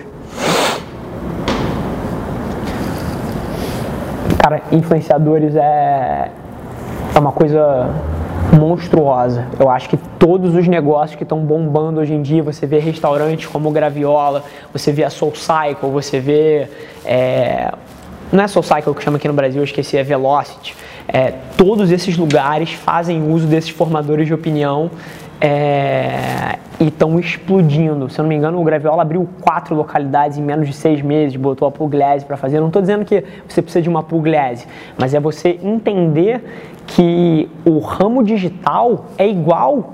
Cara, 4.42 4.62
influenciadores 4.72 5.56
é, 5.56 6.32
é 7.14 7.20
uma 7.20 7.32
coisa 7.32 7.90
monstruosa. 8.54 9.48
Eu 9.60 9.70
acho 9.70 9.90
que 9.90 9.98
todos 10.20 10.56
os 10.56 10.68
negócios 10.68 11.16
que 11.16 11.24
estão 11.24 11.40
bombando 11.40 12.00
hoje 12.00 12.14
em 12.14 12.22
dia, 12.22 12.44
você 12.44 12.66
vê 12.66 12.80
restaurantes 12.80 13.48
como 13.48 13.72
Graviola, 13.72 14.44
você 14.72 14.92
vê 14.92 15.04
a 15.04 15.10
Soul 15.10 15.34
Cycle, 15.36 15.90
você 15.92 16.20
vê. 16.20 16.68
É, 17.06 17.72
não 18.32 18.44
é 18.44 18.48
Soul 18.48 18.64
Cycle 18.64 18.94
que 18.94 19.04
chama 19.04 19.18
aqui 19.18 19.28
no 19.28 19.34
Brasil, 19.34 19.62
eu 19.62 19.66
esqueci, 19.66 19.98
é 19.98 20.04
Velocity. 20.04 20.76
É, 21.08 21.34
todos 21.56 21.92
esses 21.92 22.18
lugares 22.18 22.74
fazem 22.74 23.32
uso 23.32 23.48
desses 23.48 23.70
formadores 23.70 24.28
de 24.28 24.34
opinião 24.34 24.92
é, 25.40 26.58
e 26.80 26.88
estão 26.88 27.20
explodindo. 27.20 28.10
Se 28.10 28.20
eu 28.20 28.24
não 28.24 28.30
me 28.30 28.36
engano, 28.36 28.60
o 28.60 28.64
Graviola 28.64 29.02
abriu 29.02 29.28
quatro 29.42 29.76
localidades 29.76 30.38
em 30.38 30.42
menos 30.42 30.68
de 30.68 30.74
seis 30.74 31.02
meses, 31.02 31.36
botou 31.36 31.68
a 31.68 31.72
Pugliese 31.72 32.26
para 32.26 32.38
fazer. 32.38 32.60
Não 32.60 32.68
estou 32.68 32.82
dizendo 32.82 33.06
que 33.06 33.24
você 33.48 33.62
precisa 33.62 33.82
de 33.82 33.90
uma 33.90 34.04
Pugliese, 34.04 34.68
mas 34.98 35.14
é 35.14 35.20
você 35.20 35.60
entender 35.62 36.44
que 36.88 37.50
o 37.66 37.80
ramo 37.80 38.24
digital 38.24 39.06
é 39.18 39.28
igual 39.28 39.94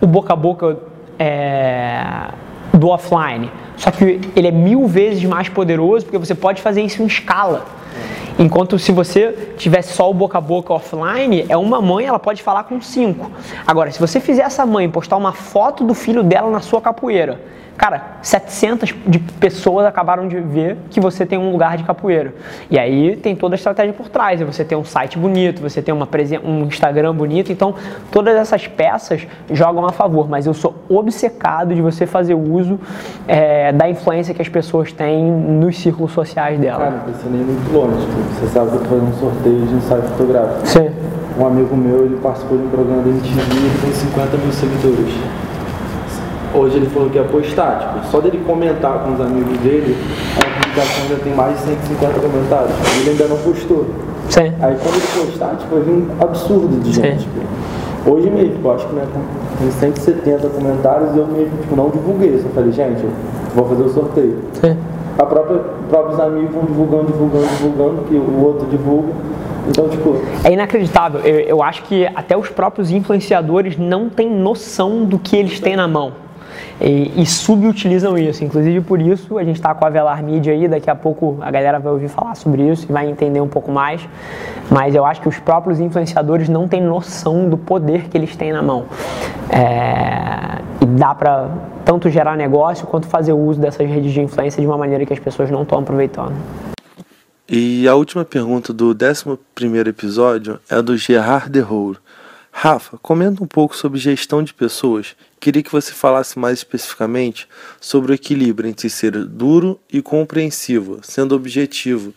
o 0.00 0.06
boca 0.06 0.32
a 0.32 0.36
boca 0.36 0.78
é, 1.18 2.28
do 2.72 2.88
offline, 2.88 3.50
só 3.76 3.90
que 3.90 4.20
ele 4.36 4.46
é 4.46 4.52
mil 4.52 4.86
vezes 4.86 5.24
mais 5.24 5.48
poderoso 5.48 6.06
porque 6.06 6.18
você 6.18 6.34
pode 6.34 6.62
fazer 6.62 6.82
isso 6.82 7.02
em 7.02 7.06
escala. 7.06 7.66
Enquanto 8.38 8.78
se 8.78 8.92
você 8.92 9.52
tivesse 9.56 9.94
só 9.94 10.08
o 10.08 10.14
boca 10.14 10.38
a 10.38 10.40
boca 10.40 10.72
offline, 10.72 11.44
é 11.48 11.56
uma 11.56 11.80
mãe, 11.80 12.06
ela 12.06 12.20
pode 12.20 12.42
falar 12.42 12.64
com 12.64 12.80
cinco. 12.80 13.30
Agora, 13.66 13.90
se 13.90 13.98
você 13.98 14.20
fizer 14.20 14.42
essa 14.42 14.64
mãe 14.64 14.88
postar 14.88 15.16
uma 15.16 15.32
foto 15.32 15.82
do 15.82 15.92
filho 15.92 16.22
dela 16.22 16.48
na 16.48 16.60
sua 16.60 16.80
capoeira, 16.80 17.40
Cara, 17.78 18.18
700 18.22 18.92
de 19.06 19.20
pessoas 19.20 19.86
acabaram 19.86 20.26
de 20.26 20.40
ver 20.40 20.76
que 20.90 21.00
você 21.00 21.24
tem 21.24 21.38
um 21.38 21.52
lugar 21.52 21.76
de 21.76 21.84
capoeira. 21.84 22.34
E 22.68 22.76
aí 22.76 23.14
tem 23.14 23.36
toda 23.36 23.54
a 23.54 23.56
estratégia 23.56 23.92
por 23.92 24.08
trás. 24.08 24.40
Você 24.40 24.64
tem 24.64 24.76
um 24.76 24.84
site 24.84 25.16
bonito, 25.16 25.62
você 25.62 25.80
tem 25.80 25.94
uma 25.94 26.08
um 26.42 26.64
Instagram 26.64 27.14
bonito. 27.14 27.52
Então, 27.52 27.76
todas 28.10 28.34
essas 28.34 28.66
peças 28.66 29.24
jogam 29.52 29.86
a 29.86 29.92
favor. 29.92 30.28
Mas 30.28 30.44
eu 30.44 30.54
sou 30.54 30.74
obcecado 30.88 31.72
de 31.72 31.80
você 31.80 32.04
fazer 32.04 32.34
uso 32.34 32.80
é, 33.28 33.70
da 33.70 33.88
influência 33.88 34.34
que 34.34 34.42
as 34.42 34.48
pessoas 34.48 34.92
têm 34.92 35.30
nos 35.30 35.78
círculos 35.78 36.10
sociais 36.10 36.58
dela. 36.58 36.78
Cara, 36.78 36.90
não 36.90 37.04
precisa 37.04 37.30
nem 37.30 37.42
muito 37.42 37.72
longe. 37.72 38.04
Tipo, 38.04 38.22
você 38.40 38.46
sabe 38.48 38.70
que 38.70 38.76
eu 38.76 38.80
tô 38.80 38.86
fazendo 38.86 39.08
um 39.08 39.18
sorteio 39.20 39.66
de 39.66 39.74
um 39.76 39.80
site 39.82 40.04
fotográfico. 40.08 40.66
Sim. 40.66 40.90
Um 41.38 41.46
amigo 41.46 41.76
meu, 41.76 42.06
ele 42.06 42.16
participou 42.16 42.58
de 42.58 42.64
um 42.64 42.70
programa 42.70 43.02
da 43.02 43.10
MTV 43.10 43.40
e 43.40 43.80
tem 43.82 43.92
50 43.92 44.36
mil 44.36 44.52
seguidores. 44.52 45.47
Hoje 46.58 46.76
ele 46.76 46.86
falou 46.86 47.08
que 47.08 47.20
postar, 47.20 47.78
tipo, 47.78 48.10
só 48.10 48.20
dele 48.20 48.42
comentar 48.44 49.04
com 49.04 49.14
os 49.14 49.20
amigos 49.20 49.56
dele, 49.58 49.96
a 50.36 50.60
publicação 50.60 51.08
já 51.08 51.16
tem 51.22 51.32
mais 51.32 51.56
de 51.56 51.66
150 51.66 52.18
comentários. 52.18 52.72
Ele 53.00 53.10
ainda 53.10 53.28
não 53.28 53.36
postou. 53.36 53.86
Sim. 54.28 54.52
Aí 54.60 54.76
quando 54.82 54.96
ele 54.96 55.26
postar, 55.26 55.54
tipo, 55.54 55.76
vai 55.76 55.84
vir 55.84 55.92
um 55.92 56.08
absurdo 56.20 56.82
de 56.82 56.92
gente. 56.92 57.20
Tipo, 57.20 58.10
hoje 58.10 58.28
mesmo, 58.28 58.54
tipo, 58.54 58.70
acho 58.72 58.88
que 58.88 58.94
né, 58.96 59.06
tem 59.60 59.70
170 59.70 60.48
comentários 60.48 61.14
e 61.14 61.18
eu 61.18 61.26
mesmo 61.28 61.56
tipo, 61.58 61.76
não 61.76 61.90
divulguei. 61.90 62.40
Só 62.42 62.48
falei, 62.48 62.72
gente, 62.72 63.04
eu 63.04 63.10
vou 63.54 63.68
fazer 63.68 63.82
o 63.84 63.88
sorteio. 63.90 64.38
Sim. 64.54 64.76
A 65.16 65.26
própria, 65.26 65.60
próprios 65.88 66.18
amigos 66.18 66.50
vão 66.50 66.64
divulgando, 66.64 67.06
divulgando, 67.06 67.46
divulgando, 67.46 68.02
que 68.02 68.14
o 68.14 68.44
outro 68.44 68.66
divulga. 68.66 69.12
Então, 69.68 69.88
tipo... 69.88 70.16
É 70.42 70.52
inacreditável. 70.52 71.20
Eu, 71.20 71.38
eu 71.38 71.62
acho 71.62 71.84
que 71.84 72.04
até 72.16 72.36
os 72.36 72.48
próprios 72.48 72.90
influenciadores 72.90 73.78
não 73.78 74.08
têm 74.08 74.28
noção 74.28 75.04
do 75.04 75.20
que 75.20 75.36
eles 75.36 75.60
têm 75.60 75.76
na 75.76 75.86
mão 75.86 76.12
e, 76.80 77.22
e 77.22 77.26
subutilizam 77.26 78.16
isso. 78.16 78.44
Inclusive 78.44 78.80
por 78.80 79.00
isso 79.00 79.38
a 79.38 79.44
gente 79.44 79.56
está 79.56 79.74
com 79.74 79.84
a 79.84 79.90
Velar 79.90 80.22
Media 80.22 80.52
aí, 80.52 80.68
daqui 80.68 80.90
a 80.90 80.94
pouco 80.94 81.38
a 81.40 81.50
galera 81.50 81.78
vai 81.78 81.92
ouvir 81.92 82.08
falar 82.08 82.34
sobre 82.34 82.62
isso 82.62 82.86
e 82.88 82.92
vai 82.92 83.08
entender 83.08 83.40
um 83.40 83.48
pouco 83.48 83.70
mais. 83.70 84.00
Mas 84.70 84.94
eu 84.94 85.04
acho 85.04 85.20
que 85.20 85.28
os 85.28 85.38
próprios 85.38 85.80
influenciadores 85.80 86.48
não 86.48 86.68
têm 86.68 86.82
noção 86.82 87.48
do 87.48 87.56
poder 87.56 88.08
que 88.08 88.16
eles 88.16 88.36
têm 88.36 88.52
na 88.52 88.62
mão. 88.62 88.86
É, 89.50 90.60
e 90.80 90.86
dá 90.86 91.14
para 91.14 91.50
tanto 91.84 92.10
gerar 92.10 92.36
negócio 92.36 92.86
quanto 92.86 93.06
fazer 93.06 93.32
uso 93.32 93.60
dessas 93.60 93.88
redes 93.88 94.12
de 94.12 94.20
influência 94.20 94.60
de 94.60 94.66
uma 94.66 94.76
maneira 94.76 95.04
que 95.04 95.12
as 95.12 95.18
pessoas 95.18 95.50
não 95.50 95.62
estão 95.62 95.78
aproveitando. 95.78 96.34
E 97.48 97.88
a 97.88 97.94
última 97.94 98.26
pergunta 98.26 98.74
do 98.74 98.90
11 98.90 99.88
episódio 99.88 100.60
é 100.68 100.82
do 100.82 100.96
Gerard 100.98 101.48
Derrouro. 101.48 101.98
Rafa, 102.52 102.98
comenta 102.98 103.42
um 103.42 103.46
pouco 103.46 103.74
sobre 103.74 103.98
gestão 103.98 104.42
de 104.42 104.52
pessoas. 104.52 105.16
Queria 105.40 105.62
que 105.62 105.70
você 105.70 105.92
falasse 105.92 106.38
mais 106.38 106.58
especificamente 106.58 107.48
sobre 107.80 108.12
o 108.12 108.14
equilíbrio 108.14 108.68
entre 108.68 108.90
ser 108.90 109.12
duro 109.24 109.78
e 109.92 110.02
compreensivo, 110.02 110.98
sendo 111.02 111.34
objetivo, 111.34 112.12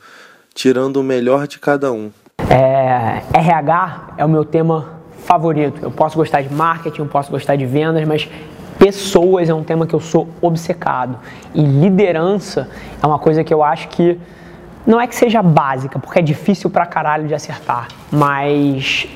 tirando 0.53 0.97
o 0.97 1.03
melhor 1.03 1.47
de 1.47 1.59
cada 1.59 1.91
um. 1.91 2.11
É, 2.49 3.21
RH 3.33 4.15
é 4.17 4.25
o 4.25 4.29
meu 4.29 4.43
tema 4.43 4.99
favorito. 5.23 5.79
Eu 5.83 5.91
posso 5.91 6.17
gostar 6.17 6.41
de 6.41 6.53
marketing, 6.53 7.01
eu 7.01 7.07
posso 7.07 7.29
gostar 7.29 7.55
de 7.55 7.65
vendas, 7.65 8.05
mas 8.07 8.27
pessoas 8.79 9.49
é 9.49 9.53
um 9.53 9.63
tema 9.63 9.85
que 9.85 9.93
eu 9.93 9.99
sou 9.99 10.27
obcecado. 10.41 11.19
E 11.53 11.61
liderança 11.61 12.67
é 13.01 13.05
uma 13.05 13.19
coisa 13.19 13.43
que 13.43 13.53
eu 13.53 13.63
acho 13.63 13.87
que 13.89 14.19
não 14.85 14.99
é 14.99 15.05
que 15.05 15.15
seja 15.15 15.43
básica, 15.43 15.99
porque 15.99 16.17
é 16.17 16.21
difícil 16.23 16.69
pra 16.69 16.87
caralho 16.87 17.27
de 17.27 17.35
acertar, 17.35 17.87
mas 18.11 19.07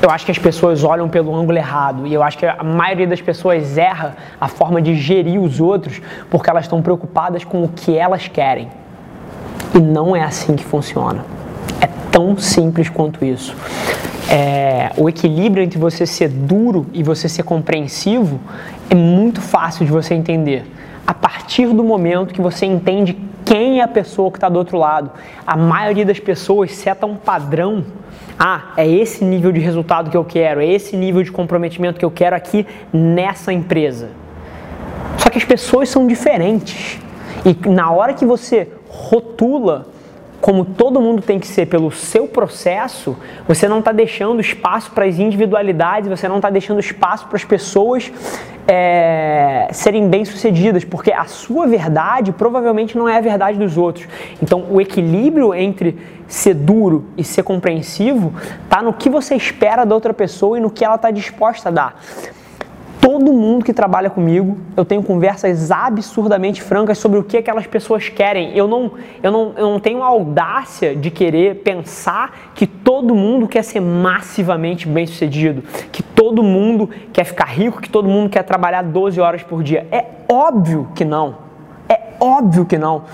eu 0.00 0.10
acho 0.10 0.24
que 0.24 0.30
as 0.30 0.38
pessoas 0.38 0.84
olham 0.84 1.08
pelo 1.08 1.34
ângulo 1.34 1.58
errado 1.58 2.06
e 2.06 2.14
eu 2.14 2.22
acho 2.22 2.38
que 2.38 2.46
a 2.46 2.62
maioria 2.62 3.06
das 3.06 3.20
pessoas 3.20 3.76
erra 3.76 4.16
a 4.40 4.46
forma 4.46 4.80
de 4.80 4.94
gerir 4.94 5.40
os 5.40 5.60
outros 5.60 6.00
porque 6.30 6.48
elas 6.48 6.64
estão 6.64 6.80
preocupadas 6.80 7.44
com 7.44 7.64
o 7.64 7.68
que 7.68 7.96
elas 7.96 8.28
querem. 8.28 8.68
E 9.74 9.80
não 9.80 10.14
é 10.14 10.22
assim 10.22 10.54
que 10.54 10.64
funciona. 10.64 11.24
É 11.80 11.88
tão 12.10 12.36
simples 12.36 12.88
quanto 12.88 13.24
isso. 13.24 13.54
É, 14.30 14.92
o 14.96 15.08
equilíbrio 15.08 15.64
entre 15.64 15.78
você 15.78 16.06
ser 16.06 16.28
duro 16.28 16.86
e 16.92 17.02
você 17.02 17.28
ser 17.28 17.42
compreensivo 17.42 18.38
é 18.88 18.94
muito 18.94 19.40
fácil 19.40 19.84
de 19.84 19.90
você 19.90 20.14
entender. 20.14 20.64
A 21.06 21.14
partir 21.14 21.66
do 21.68 21.82
momento 21.82 22.34
que 22.34 22.40
você 22.40 22.66
entende 22.66 23.16
quem 23.48 23.80
é 23.80 23.82
a 23.82 23.88
pessoa 23.88 24.30
que 24.30 24.36
está 24.36 24.46
do 24.46 24.58
outro 24.58 24.76
lado. 24.76 25.10
A 25.46 25.56
maioria 25.56 26.04
das 26.04 26.20
pessoas 26.20 26.70
seta 26.72 27.06
um 27.06 27.16
padrão. 27.16 27.82
Ah, 28.38 28.72
é 28.76 28.86
esse 28.86 29.24
nível 29.24 29.50
de 29.50 29.58
resultado 29.58 30.10
que 30.10 30.16
eu 30.16 30.24
quero, 30.24 30.60
é 30.60 30.66
esse 30.66 30.94
nível 30.96 31.22
de 31.22 31.32
comprometimento 31.32 31.98
que 31.98 32.04
eu 32.04 32.10
quero 32.10 32.36
aqui 32.36 32.66
nessa 32.92 33.50
empresa. 33.50 34.10
Só 35.16 35.30
que 35.30 35.38
as 35.38 35.44
pessoas 35.44 35.88
são 35.88 36.06
diferentes. 36.06 37.00
E 37.44 37.68
na 37.68 37.90
hora 37.90 38.12
que 38.12 38.26
você 38.26 38.68
rotula 38.86 39.86
como 40.48 40.64
todo 40.64 40.98
mundo 40.98 41.20
tem 41.20 41.38
que 41.38 41.46
ser 41.46 41.66
pelo 41.66 41.90
seu 41.90 42.26
processo, 42.26 43.14
você 43.46 43.68
não 43.68 43.80
está 43.80 43.92
deixando 43.92 44.40
espaço 44.40 44.90
para 44.92 45.04
as 45.04 45.18
individualidades, 45.18 46.08
você 46.08 46.26
não 46.26 46.36
está 46.36 46.48
deixando 46.48 46.80
espaço 46.80 47.26
para 47.26 47.36
as 47.36 47.44
pessoas 47.44 48.10
é, 48.66 49.68
serem 49.70 50.08
bem-sucedidas, 50.08 50.86
porque 50.86 51.12
a 51.12 51.26
sua 51.26 51.66
verdade 51.66 52.32
provavelmente 52.32 52.96
não 52.96 53.06
é 53.06 53.18
a 53.18 53.20
verdade 53.20 53.58
dos 53.58 53.76
outros. 53.76 54.08
Então, 54.42 54.64
o 54.70 54.80
equilíbrio 54.80 55.54
entre 55.54 55.98
ser 56.26 56.54
duro 56.54 57.04
e 57.14 57.22
ser 57.22 57.42
compreensivo 57.42 58.32
está 58.64 58.80
no 58.80 58.94
que 58.94 59.10
você 59.10 59.34
espera 59.34 59.84
da 59.84 59.94
outra 59.94 60.14
pessoa 60.14 60.56
e 60.56 60.62
no 60.62 60.70
que 60.70 60.82
ela 60.82 60.94
está 60.94 61.10
disposta 61.10 61.68
a 61.68 61.72
dar 61.72 62.00
todo 63.08 63.32
mundo 63.32 63.64
que 63.64 63.72
trabalha 63.72 64.10
comigo, 64.10 64.58
eu 64.76 64.84
tenho 64.84 65.02
conversas 65.02 65.70
absurdamente 65.70 66.60
francas 66.60 66.98
sobre 66.98 67.18
o 67.18 67.24
que 67.24 67.38
aquelas 67.38 67.66
pessoas 67.66 68.10
querem. 68.10 68.54
Eu 68.54 68.68
não, 68.68 68.92
eu 69.22 69.32
não, 69.32 69.54
eu 69.56 69.70
não 69.70 69.80
tenho 69.80 70.02
a 70.02 70.06
audácia 70.06 70.94
de 70.94 71.10
querer 71.10 71.62
pensar 71.62 72.50
que 72.54 72.66
todo 72.66 73.14
mundo 73.14 73.48
quer 73.48 73.64
ser 73.64 73.80
massivamente 73.80 74.86
bem 74.86 75.06
sucedido, 75.06 75.62
que 75.90 76.02
todo 76.02 76.42
mundo 76.42 76.90
quer 77.10 77.24
ficar 77.24 77.46
rico, 77.46 77.80
que 77.80 77.88
todo 77.88 78.06
mundo 78.06 78.28
quer 78.28 78.42
trabalhar 78.42 78.82
12 78.82 79.18
horas 79.18 79.42
por 79.42 79.62
dia. 79.62 79.86
É 79.90 80.04
óbvio 80.30 80.88
que 80.94 81.02
não. 81.02 81.36
É 81.88 81.98
óbvio 82.20 82.66
que 82.66 82.76
não 82.76 83.04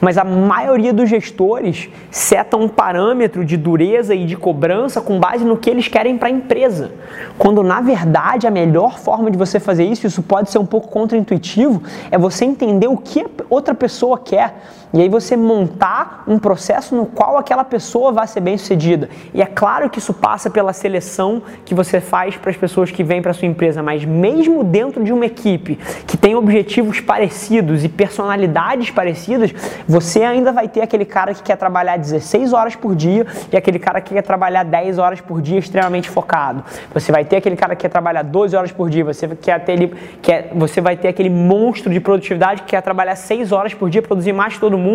mas 0.00 0.18
a 0.18 0.24
maioria 0.24 0.92
dos 0.92 1.08
gestores 1.08 1.88
seta 2.10 2.56
um 2.56 2.68
parâmetro 2.68 3.44
de 3.44 3.56
dureza 3.56 4.14
e 4.14 4.24
de 4.24 4.36
cobrança 4.36 5.00
com 5.00 5.18
base 5.18 5.44
no 5.44 5.56
que 5.56 5.70
eles 5.70 5.88
querem 5.88 6.16
para 6.16 6.28
a 6.28 6.30
empresa. 6.30 6.92
Quando 7.38 7.62
na 7.62 7.80
verdade 7.80 8.46
a 8.46 8.50
melhor 8.50 8.98
forma 8.98 9.30
de 9.30 9.38
você 9.38 9.58
fazer 9.58 9.84
isso, 9.84 10.06
isso 10.06 10.22
pode 10.22 10.50
ser 10.50 10.58
um 10.58 10.66
pouco 10.66 10.88
contraintuitivo, 10.88 11.82
é 12.10 12.18
você 12.18 12.44
entender 12.44 12.88
o 12.88 12.96
que 12.96 13.26
outra 13.48 13.74
pessoa 13.74 14.18
quer 14.18 14.54
e 14.96 15.02
aí 15.02 15.10
você 15.10 15.36
montar 15.36 16.24
um 16.26 16.38
processo 16.38 16.96
no 16.96 17.04
qual 17.04 17.36
aquela 17.36 17.62
pessoa 17.62 18.12
vai 18.12 18.26
ser 18.26 18.40
bem 18.40 18.56
sucedida. 18.56 19.10
E 19.34 19.42
é 19.42 19.44
claro 19.44 19.90
que 19.90 19.98
isso 19.98 20.14
passa 20.14 20.48
pela 20.48 20.72
seleção 20.72 21.42
que 21.66 21.74
você 21.74 22.00
faz 22.00 22.38
para 22.38 22.50
as 22.50 22.56
pessoas 22.56 22.90
que 22.90 23.04
vêm 23.04 23.20
para 23.20 23.34
sua 23.34 23.46
empresa, 23.46 23.82
mas 23.82 24.06
mesmo 24.06 24.64
dentro 24.64 25.04
de 25.04 25.12
uma 25.12 25.26
equipe 25.26 25.78
que 26.06 26.16
tem 26.16 26.34
objetivos 26.34 26.98
parecidos 26.98 27.84
e 27.84 27.90
personalidades 27.90 28.90
parecidas, 28.90 29.52
você 29.86 30.22
ainda 30.22 30.50
vai 30.50 30.66
ter 30.66 30.80
aquele 30.80 31.04
cara 31.04 31.34
que 31.34 31.42
quer 31.42 31.56
trabalhar 31.58 31.98
16 31.98 32.54
horas 32.54 32.74
por 32.74 32.96
dia 32.96 33.26
e 33.52 33.56
aquele 33.58 33.78
cara 33.78 34.00
que 34.00 34.14
quer 34.14 34.22
trabalhar 34.22 34.62
10 34.62 34.96
horas 34.98 35.20
por 35.20 35.42
dia 35.42 35.58
extremamente 35.58 36.08
focado. 36.08 36.64
Você 36.94 37.12
vai 37.12 37.22
ter 37.22 37.36
aquele 37.36 37.56
cara 37.56 37.76
que 37.76 37.82
quer 37.82 37.90
trabalhar 37.90 38.22
12 38.22 38.56
horas 38.56 38.72
por 38.72 38.88
dia, 38.88 39.04
você, 39.04 39.28
quer 39.28 39.62
ter, 39.62 39.90
quer, 40.22 40.52
você 40.54 40.80
vai 40.80 40.96
ter 40.96 41.08
aquele 41.08 41.28
monstro 41.28 41.92
de 41.92 42.00
produtividade 42.00 42.62
que 42.62 42.68
quer 42.68 42.80
trabalhar 42.80 43.14
6 43.14 43.52
horas 43.52 43.74
por 43.74 43.90
dia, 43.90 44.00
produzir 44.00 44.32
mais 44.32 44.56
todo 44.56 44.78
mundo, 44.78 44.85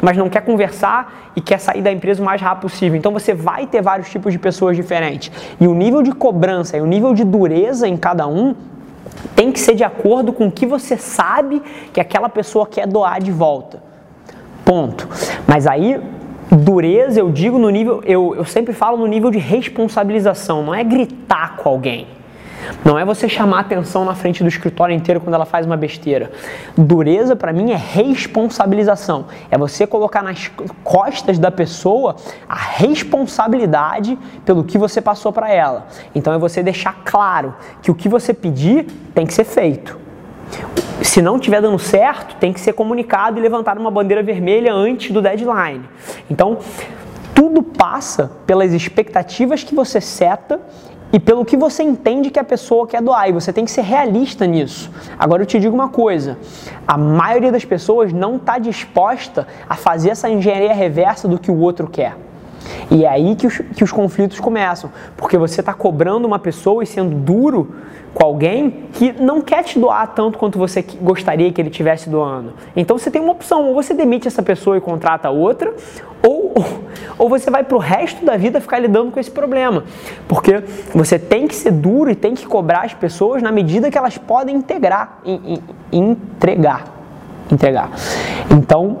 mas 0.00 0.16
não 0.16 0.28
quer 0.28 0.42
conversar 0.42 1.32
e 1.36 1.40
quer 1.40 1.58
sair 1.58 1.82
da 1.82 1.92
empresa 1.92 2.22
o 2.22 2.24
mais 2.24 2.40
rápido 2.40 2.62
possível. 2.62 2.98
Então 2.98 3.12
você 3.12 3.34
vai 3.34 3.66
ter 3.66 3.82
vários 3.82 4.08
tipos 4.10 4.32
de 4.32 4.38
pessoas 4.38 4.76
diferentes. 4.76 5.30
E 5.60 5.66
o 5.66 5.74
nível 5.74 6.02
de 6.02 6.12
cobrança 6.12 6.76
e 6.76 6.80
o 6.80 6.86
nível 6.86 7.14
de 7.14 7.24
dureza 7.24 7.86
em 7.86 7.96
cada 7.96 8.26
um 8.26 8.54
tem 9.34 9.50
que 9.52 9.60
ser 9.60 9.74
de 9.74 9.84
acordo 9.84 10.32
com 10.32 10.46
o 10.46 10.52
que 10.52 10.66
você 10.66 10.96
sabe 10.96 11.62
que 11.92 12.00
aquela 12.00 12.28
pessoa 12.28 12.66
quer 12.66 12.86
doar 12.86 13.20
de 13.20 13.30
volta. 13.30 13.82
Ponto. 14.64 15.08
Mas 15.46 15.66
aí, 15.66 16.00
dureza 16.50 17.20
eu 17.20 17.30
digo 17.30 17.58
no 17.58 17.70
nível, 17.70 18.02
eu, 18.04 18.34
eu 18.36 18.44
sempre 18.44 18.72
falo 18.72 18.96
no 18.96 19.06
nível 19.06 19.30
de 19.30 19.38
responsabilização, 19.38 20.62
não 20.62 20.74
é 20.74 20.84
gritar 20.84 21.56
com 21.56 21.68
alguém. 21.68 22.06
Não 22.84 22.98
é 22.98 23.04
você 23.04 23.28
chamar 23.28 23.60
atenção 23.60 24.04
na 24.04 24.14
frente 24.14 24.42
do 24.42 24.48
escritório 24.48 24.94
inteiro 24.94 25.20
quando 25.20 25.34
ela 25.34 25.46
faz 25.46 25.66
uma 25.66 25.76
besteira. 25.76 26.30
Dureza 26.76 27.36
para 27.36 27.52
mim 27.52 27.72
é 27.72 27.76
responsabilização. 27.76 29.26
É 29.50 29.58
você 29.58 29.86
colocar 29.86 30.22
nas 30.22 30.50
costas 30.82 31.38
da 31.38 31.50
pessoa 31.50 32.16
a 32.48 32.56
responsabilidade 32.56 34.18
pelo 34.44 34.64
que 34.64 34.78
você 34.78 35.00
passou 35.00 35.32
para 35.32 35.52
ela. 35.52 35.86
Então 36.14 36.32
é 36.32 36.38
você 36.38 36.62
deixar 36.62 36.96
claro 37.04 37.54
que 37.82 37.90
o 37.90 37.94
que 37.94 38.08
você 38.08 38.32
pedir 38.32 38.86
tem 39.14 39.26
que 39.26 39.34
ser 39.34 39.44
feito 39.44 39.98
se 41.02 41.22
não 41.22 41.36
estiver 41.36 41.60
dando 41.60 41.78
certo, 41.78 42.36
tem 42.36 42.52
que 42.52 42.60
ser 42.60 42.72
comunicado 42.72 43.38
e 43.38 43.42
levantar 43.42 43.78
uma 43.78 43.90
bandeira 43.90 44.22
vermelha 44.22 44.72
antes 44.72 45.10
do 45.10 45.22
deadline. 45.22 45.82
Então, 46.30 46.58
tudo 47.34 47.62
passa 47.62 48.30
pelas 48.46 48.72
expectativas 48.72 49.64
que 49.64 49.74
você 49.74 50.00
seta 50.00 50.60
e 51.12 51.18
pelo 51.18 51.44
que 51.44 51.56
você 51.56 51.82
entende 51.82 52.30
que 52.30 52.38
a 52.38 52.44
pessoa 52.44 52.86
quer 52.86 53.02
doar. 53.02 53.28
E 53.28 53.32
você 53.32 53.52
tem 53.52 53.64
que 53.64 53.70
ser 53.70 53.82
realista 53.82 54.46
nisso. 54.46 54.90
Agora 55.18 55.42
eu 55.42 55.46
te 55.46 55.58
digo 55.58 55.74
uma 55.74 55.88
coisa: 55.88 56.38
a 56.86 56.96
maioria 56.96 57.50
das 57.50 57.64
pessoas 57.64 58.12
não 58.12 58.36
está 58.36 58.58
disposta 58.58 59.46
a 59.68 59.74
fazer 59.74 60.10
essa 60.10 60.28
engenharia 60.28 60.72
reversa 60.72 61.26
do 61.26 61.38
que 61.38 61.50
o 61.50 61.58
outro 61.58 61.88
quer. 61.88 62.16
E 62.90 63.04
é 63.04 63.08
aí 63.08 63.36
que 63.36 63.46
os, 63.46 63.58
que 63.58 63.84
os 63.84 63.92
conflitos 63.92 64.40
começam, 64.40 64.90
porque 65.16 65.36
você 65.38 65.60
está 65.60 65.72
cobrando 65.72 66.26
uma 66.26 66.38
pessoa 66.38 66.82
e 66.82 66.86
sendo 66.86 67.14
duro 67.14 67.74
com 68.12 68.24
alguém 68.24 68.86
que 68.92 69.12
não 69.12 69.40
quer 69.40 69.62
te 69.62 69.78
doar 69.78 70.08
tanto 70.08 70.38
quanto 70.38 70.58
você 70.58 70.84
gostaria 71.00 71.52
que 71.52 71.60
ele 71.60 71.70
tivesse 71.70 72.08
doando. 72.08 72.52
Então 72.76 72.98
você 72.98 73.10
tem 73.10 73.22
uma 73.22 73.32
opção, 73.32 73.68
ou 73.68 73.74
você 73.74 73.94
demite 73.94 74.26
essa 74.26 74.42
pessoa 74.42 74.76
e 74.76 74.80
contrata 74.80 75.30
outra, 75.30 75.72
ou, 76.26 76.52
ou 77.16 77.28
você 77.28 77.50
vai 77.50 77.62
para 77.62 77.76
o 77.76 77.80
resto 77.80 78.24
da 78.24 78.36
vida 78.36 78.60
ficar 78.60 78.78
lidando 78.78 79.10
com 79.10 79.20
esse 79.20 79.30
problema. 79.30 79.84
Porque 80.26 80.62
você 80.94 81.18
tem 81.18 81.46
que 81.46 81.54
ser 81.54 81.70
duro 81.70 82.10
e 82.10 82.14
tem 82.14 82.34
que 82.34 82.46
cobrar 82.46 82.84
as 82.84 82.94
pessoas 82.94 83.42
na 83.42 83.52
medida 83.52 83.90
que 83.90 83.96
elas 83.96 84.18
podem 84.18 84.56
integrar, 84.56 85.20
in, 85.24 85.60
in, 85.92 86.16
entregar. 86.32 86.84
Entregar. 87.50 87.90
Então, 88.50 88.98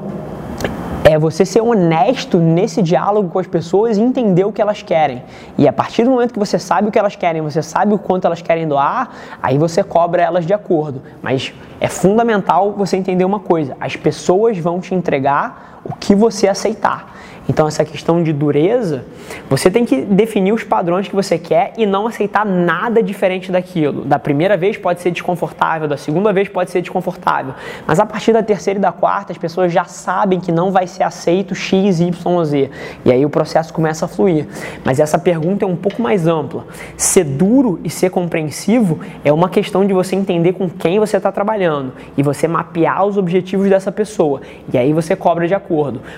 é 1.04 1.18
você 1.18 1.44
ser 1.44 1.60
honesto 1.60 2.38
nesse 2.38 2.82
diálogo 2.82 3.30
com 3.30 3.38
as 3.38 3.46
pessoas 3.46 3.96
e 3.96 4.00
entender 4.00 4.44
o 4.44 4.52
que 4.52 4.60
elas 4.60 4.82
querem. 4.82 5.22
E 5.56 5.66
a 5.66 5.72
partir 5.72 6.04
do 6.04 6.10
momento 6.10 6.32
que 6.32 6.38
você 6.38 6.58
sabe 6.58 6.88
o 6.88 6.92
que 6.92 6.98
elas 6.98 7.16
querem, 7.16 7.40
você 7.40 7.62
sabe 7.62 7.94
o 7.94 7.98
quanto 7.98 8.26
elas 8.26 8.42
querem 8.42 8.68
doar, 8.68 9.10
aí 9.42 9.56
você 9.56 9.82
cobra 9.82 10.22
elas 10.22 10.44
de 10.46 10.52
acordo. 10.52 11.02
Mas 11.22 11.54
é 11.80 11.88
fundamental 11.88 12.72
você 12.72 12.96
entender 12.96 13.24
uma 13.24 13.40
coisa: 13.40 13.76
as 13.80 13.96
pessoas 13.96 14.58
vão 14.58 14.80
te 14.80 14.94
entregar 14.94 15.69
o 15.84 15.94
que 15.94 16.14
você 16.14 16.48
aceitar. 16.48 17.10
Então, 17.50 17.66
essa 17.66 17.84
questão 17.84 18.22
de 18.22 18.32
dureza, 18.32 19.04
você 19.48 19.68
tem 19.68 19.84
que 19.84 20.02
definir 20.02 20.52
os 20.52 20.62
padrões 20.62 21.08
que 21.08 21.16
você 21.16 21.36
quer 21.36 21.72
e 21.76 21.84
não 21.84 22.06
aceitar 22.06 22.46
nada 22.46 23.02
diferente 23.02 23.50
daquilo. 23.50 24.04
Da 24.04 24.20
primeira 24.20 24.56
vez 24.56 24.76
pode 24.76 25.00
ser 25.00 25.10
desconfortável, 25.10 25.88
da 25.88 25.96
segunda 25.96 26.32
vez 26.32 26.48
pode 26.48 26.70
ser 26.70 26.80
desconfortável, 26.80 27.52
mas 27.88 27.98
a 27.98 28.06
partir 28.06 28.32
da 28.32 28.40
terceira 28.40 28.78
e 28.78 28.80
da 28.80 28.92
quarta, 28.92 29.32
as 29.32 29.38
pessoas 29.38 29.72
já 29.72 29.84
sabem 29.84 30.38
que 30.38 30.52
não 30.52 30.70
vai 30.70 30.86
ser 30.86 31.02
aceito 31.02 31.52
X, 31.52 31.98
Y, 31.98 32.44
Z. 32.44 32.70
E 33.04 33.10
aí 33.10 33.26
o 33.26 33.30
processo 33.30 33.72
começa 33.74 34.04
a 34.04 34.08
fluir. 34.08 34.46
Mas 34.84 35.00
essa 35.00 35.18
pergunta 35.18 35.64
é 35.64 35.68
um 35.68 35.76
pouco 35.76 36.00
mais 36.00 36.28
ampla. 36.28 36.66
Ser 36.96 37.24
duro 37.24 37.80
e 37.82 37.90
ser 37.90 38.10
compreensivo 38.10 39.00
é 39.24 39.32
uma 39.32 39.48
questão 39.48 39.84
de 39.84 39.92
você 39.92 40.14
entender 40.14 40.52
com 40.52 40.70
quem 40.70 41.00
você 41.00 41.16
está 41.16 41.32
trabalhando 41.32 41.94
e 42.16 42.22
você 42.22 42.46
mapear 42.46 43.04
os 43.04 43.16
objetivos 43.16 43.68
dessa 43.68 43.90
pessoa. 43.90 44.40
E 44.72 44.78
aí 44.78 44.92
você 44.92 45.16
cobra 45.16 45.48
de 45.48 45.54
acordo. 45.54 45.69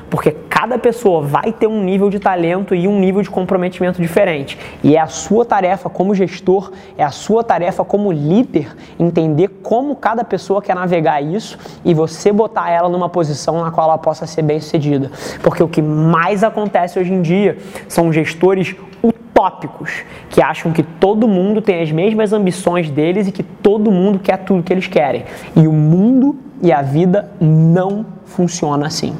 Porque 0.08 0.30
cada 0.48 0.78
pessoa 0.78 1.22
vai 1.22 1.52
ter 1.52 1.66
um 1.66 1.82
nível 1.82 2.08
de 2.08 2.18
talento 2.18 2.74
e 2.74 2.88
um 2.88 2.98
nível 2.98 3.22
de 3.22 3.30
comprometimento 3.30 4.00
diferente. 4.00 4.58
E 4.82 4.96
é 4.96 5.00
a 5.00 5.06
sua 5.06 5.44
tarefa 5.44 5.90
como 5.90 6.14
gestor, 6.14 6.72
é 6.96 7.04
a 7.04 7.10
sua 7.10 7.44
tarefa 7.44 7.84
como 7.84 8.10
líder 8.10 8.74
entender 8.98 9.48
como 9.62 9.96
cada 9.96 10.24
pessoa 10.24 10.62
quer 10.62 10.74
navegar 10.74 11.20
isso 11.20 11.58
e 11.84 11.92
você 11.92 12.32
botar 12.32 12.70
ela 12.70 12.88
numa 12.88 13.08
posição 13.08 13.62
na 13.62 13.70
qual 13.70 13.88
ela 13.88 13.98
possa 13.98 14.26
ser 14.26 14.42
bem 14.42 14.60
sucedida. 14.60 15.10
Porque 15.42 15.62
o 15.62 15.68
que 15.68 15.82
mais 15.82 16.42
acontece 16.42 16.98
hoje 16.98 17.12
em 17.12 17.22
dia 17.22 17.58
são 17.88 18.12
gestores 18.12 18.74
utópicos 19.02 20.04
que 20.30 20.40
acham 20.40 20.72
que 20.72 20.82
todo 20.82 21.26
mundo 21.26 21.60
tem 21.60 21.82
as 21.82 21.90
mesmas 21.90 22.32
ambições 22.32 22.90
deles 22.90 23.26
e 23.28 23.32
que 23.32 23.42
todo 23.42 23.90
mundo 23.90 24.18
quer 24.18 24.38
tudo 24.38 24.62
que 24.62 24.72
eles 24.72 24.86
querem. 24.86 25.24
E 25.56 25.66
o 25.66 25.72
mundo 25.72 26.36
e 26.62 26.72
a 26.72 26.80
vida 26.80 27.30
não 27.40 28.06
funciona 28.24 28.86
assim. 28.86 29.14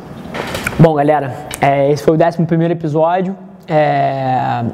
Bom, 0.78 0.94
galera, 0.94 1.34
é, 1.60 1.92
esse 1.92 2.02
foi 2.02 2.16
o 2.16 2.20
11 2.20 2.72
episódio. 2.72 3.36
É, 3.68 4.64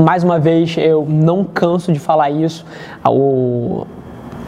mais 0.00 0.22
uma 0.22 0.38
vez, 0.38 0.76
eu 0.78 1.04
não 1.06 1.44
canso 1.44 1.92
de 1.92 1.98
falar 1.98 2.30
isso. 2.30 2.64
O, 3.06 3.84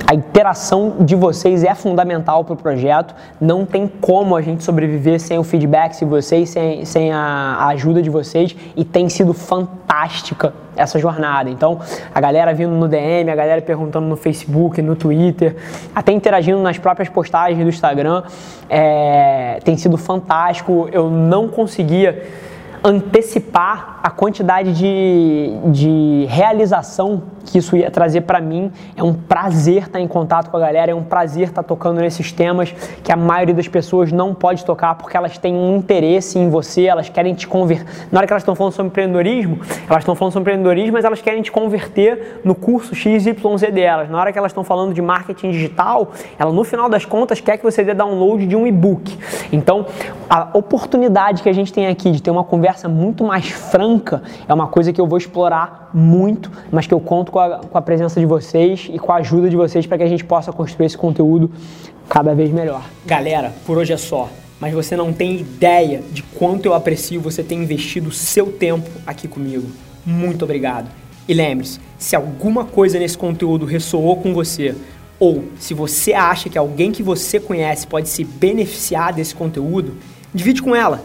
A 0.07 0.15
interação 0.15 0.97
de 1.01 1.15
vocês 1.15 1.65
é 1.65 1.75
fundamental 1.75 2.45
para 2.45 2.55
o 2.55 2.57
projeto. 2.57 3.15
Não 3.41 3.65
tem 3.65 3.87
como 3.87 4.37
a 4.37 4.43
gente 4.43 4.65
sobreviver 4.65 5.21
sem 5.21 5.39
o 5.39 5.45
feedback 5.45 5.99
de 5.99 6.05
vocês, 6.05 6.51
sem, 6.51 6.85
sem 6.85 7.13
a, 7.13 7.67
ajuda 7.69 8.03
de 8.03 8.11
vocês. 8.11 8.55
E 8.77 8.85
tem 8.85 9.09
sido 9.09 9.33
fantástica 9.33 10.53
essa 10.77 10.99
jornada. 10.99 11.49
Então, 11.51 11.79
a 12.15 12.21
galera 12.21 12.53
vindo 12.53 12.73
no 12.73 12.89
DM, 12.89 13.31
a 13.31 13.35
galera 13.35 13.63
perguntando 13.63 14.07
no 14.07 14.17
Facebook, 14.17 14.81
no 14.83 14.97
Twitter, 14.97 15.57
até 15.95 16.13
interagindo 16.13 16.61
nas 16.61 16.79
próprias 16.79 17.09
postagens 17.09 17.63
do 17.63 17.69
Instagram, 17.69 18.23
é, 18.69 19.61
tem 19.65 19.77
sido 19.77 19.97
fantástico. 19.97 20.89
Eu 20.93 21.11
não 21.11 21.49
conseguia 21.49 22.23
antecipar 22.85 24.01
a 24.03 24.11
quantidade 24.11 24.73
de, 24.75 25.53
de 25.67 26.27
realização 26.29 27.23
que 27.45 27.59
isso 27.59 27.77
ia 27.77 27.91
trazer 27.91 28.23
para 28.23 28.41
mim. 28.41 28.71
É 28.97 29.03
um 29.03 29.13
prazer 29.13 29.85
estar 29.85 30.01
em 30.01 30.09
contato 30.09 30.51
com 30.51 30.57
a 30.57 30.61
galera, 30.61 30.91
é 30.91 30.95
um 30.95 31.03
prazer 31.03 31.49
estar 31.49 31.63
tocando 31.63 32.01
nesses 32.01 32.33
temas 32.33 32.73
que 33.03 33.13
a 33.13 33.17
maioria 33.17 33.55
das 33.55 33.69
pessoas 33.69 34.11
não 34.11 34.35
pode 34.35 34.65
tocar 34.65 34.95
porque 34.97 35.17
elas 35.17 35.39
têm 35.39 35.55
um 35.55 35.77
interesse 35.77 36.39
em 36.39 36.49
você, 36.49 36.87
elas 36.87 37.09
querem 37.09 37.35
te 37.35 37.47
converter. 37.47 38.09
Na 38.11 38.19
hora 38.19 38.27
que 38.27 38.33
elas 38.33 38.43
estão 38.43 38.55
falando 38.55 38.73
sobre 38.73 38.89
empreendedorismo, 38.89 39.61
elas 39.89 40.03
estão 40.03 40.15
falando 40.15 40.33
sobre 40.33 40.53
empreendedorismo, 40.53 40.93
mas 40.95 41.05
elas 41.05 41.21
querem 41.21 41.43
te 41.43 41.53
converter 41.53 42.41
no 42.45 42.55
curso 42.55 42.95
XYZ 42.95 43.35
delas. 43.73 44.11
Na 44.11 44.19
hora 44.19 44.33
que 44.33 44.39
elas 44.39 44.51
estão 44.51 44.65
falando 44.65 44.93
de 44.93 45.03
marketing 45.03 45.51
digital, 45.51 46.13
ela 46.39 46.53
no 46.53 46.65
final 46.65 46.89
das 46.89 47.05
contas 47.05 47.41
quer 47.41 47.57
que 47.59 47.65
você 47.65 47.85
dê 47.85 47.95
download 47.95 48.47
de 48.47 48.57
um 48.57 48.67
e-book. 48.67 49.17
Então, 49.53 49.87
a 50.29 50.49
oportunidade 50.55 51.43
que 51.43 51.49
a 51.49 51.53
gente 51.53 51.73
tem 51.73 51.87
aqui 51.87 52.11
de 52.11 52.23
ter 52.23 52.31
uma 52.31 52.45
conversa 52.45 52.72
muito 52.89 53.25
mais 53.25 53.49
franca 53.49 54.23
é 54.49 54.53
uma 54.53 54.67
coisa 54.67 54.93
que 54.93 55.01
eu 55.01 55.07
vou 55.07 55.19
explorar 55.19 55.91
muito, 55.93 56.51
mas 56.71 56.87
que 56.87 56.95
eu 56.95 57.01
conto 57.01 57.33
com 57.33 57.39
a, 57.39 57.59
com 57.59 57.79
a 57.79 57.83
presença 57.83 58.19
de 58.19 58.27
vocês 58.27 58.89
e 58.93 58.99
com 58.99 59.13
a 59.13 59.17
ajuda 59.17 59.49
de 59.49 59.57
vocês 59.57 59.87
para 59.87 59.99
que 59.99 60.05
a 60.05 60.09
gente 60.09 60.25
possa 60.25 60.53
construir 60.53 60.87
esse 60.87 60.99
conteúdo 60.99 61.51
cada 62.09 62.35
vez 62.35 62.51
melhor. 62.51 62.83
Galera, 63.07 63.53
por 63.67 63.79
hoje 63.79 63.93
é 63.93 63.97
só. 63.97 64.29
Mas 64.61 64.73
você 64.73 64.97
não 64.97 65.13
tem 65.13 65.41
ideia 65.41 66.03
de 66.13 66.23
quanto 66.23 66.67
eu 66.67 66.75
aprecio 66.75 67.21
você 67.21 67.43
ter 67.43 67.57
investido 67.57 68.13
seu 68.13 68.53
tempo 68.53 68.89
aqui 69.05 69.27
comigo. 69.27 69.67
Muito 70.07 70.45
obrigado. 70.45 70.89
E 71.29 71.35
lembre-se, 71.35 71.81
se 71.99 72.15
alguma 72.15 72.65
coisa 72.65 72.99
nesse 72.99 73.19
conteúdo 73.19 73.67
ressoou 73.67 74.17
com 74.17 74.33
você, 74.33 74.75
ou 75.19 75.45
se 75.59 75.75
você 75.75 76.13
acha 76.13 76.49
que 76.49 76.59
alguém 76.59 76.93
que 76.93 77.03
você 77.03 77.39
conhece 77.41 77.87
pode 77.87 78.09
se 78.09 78.25
beneficiar 78.25 79.13
desse 79.13 79.35
conteúdo, 79.35 79.95
divide 80.35 80.63
com 80.63 80.75
ela 80.75 81.05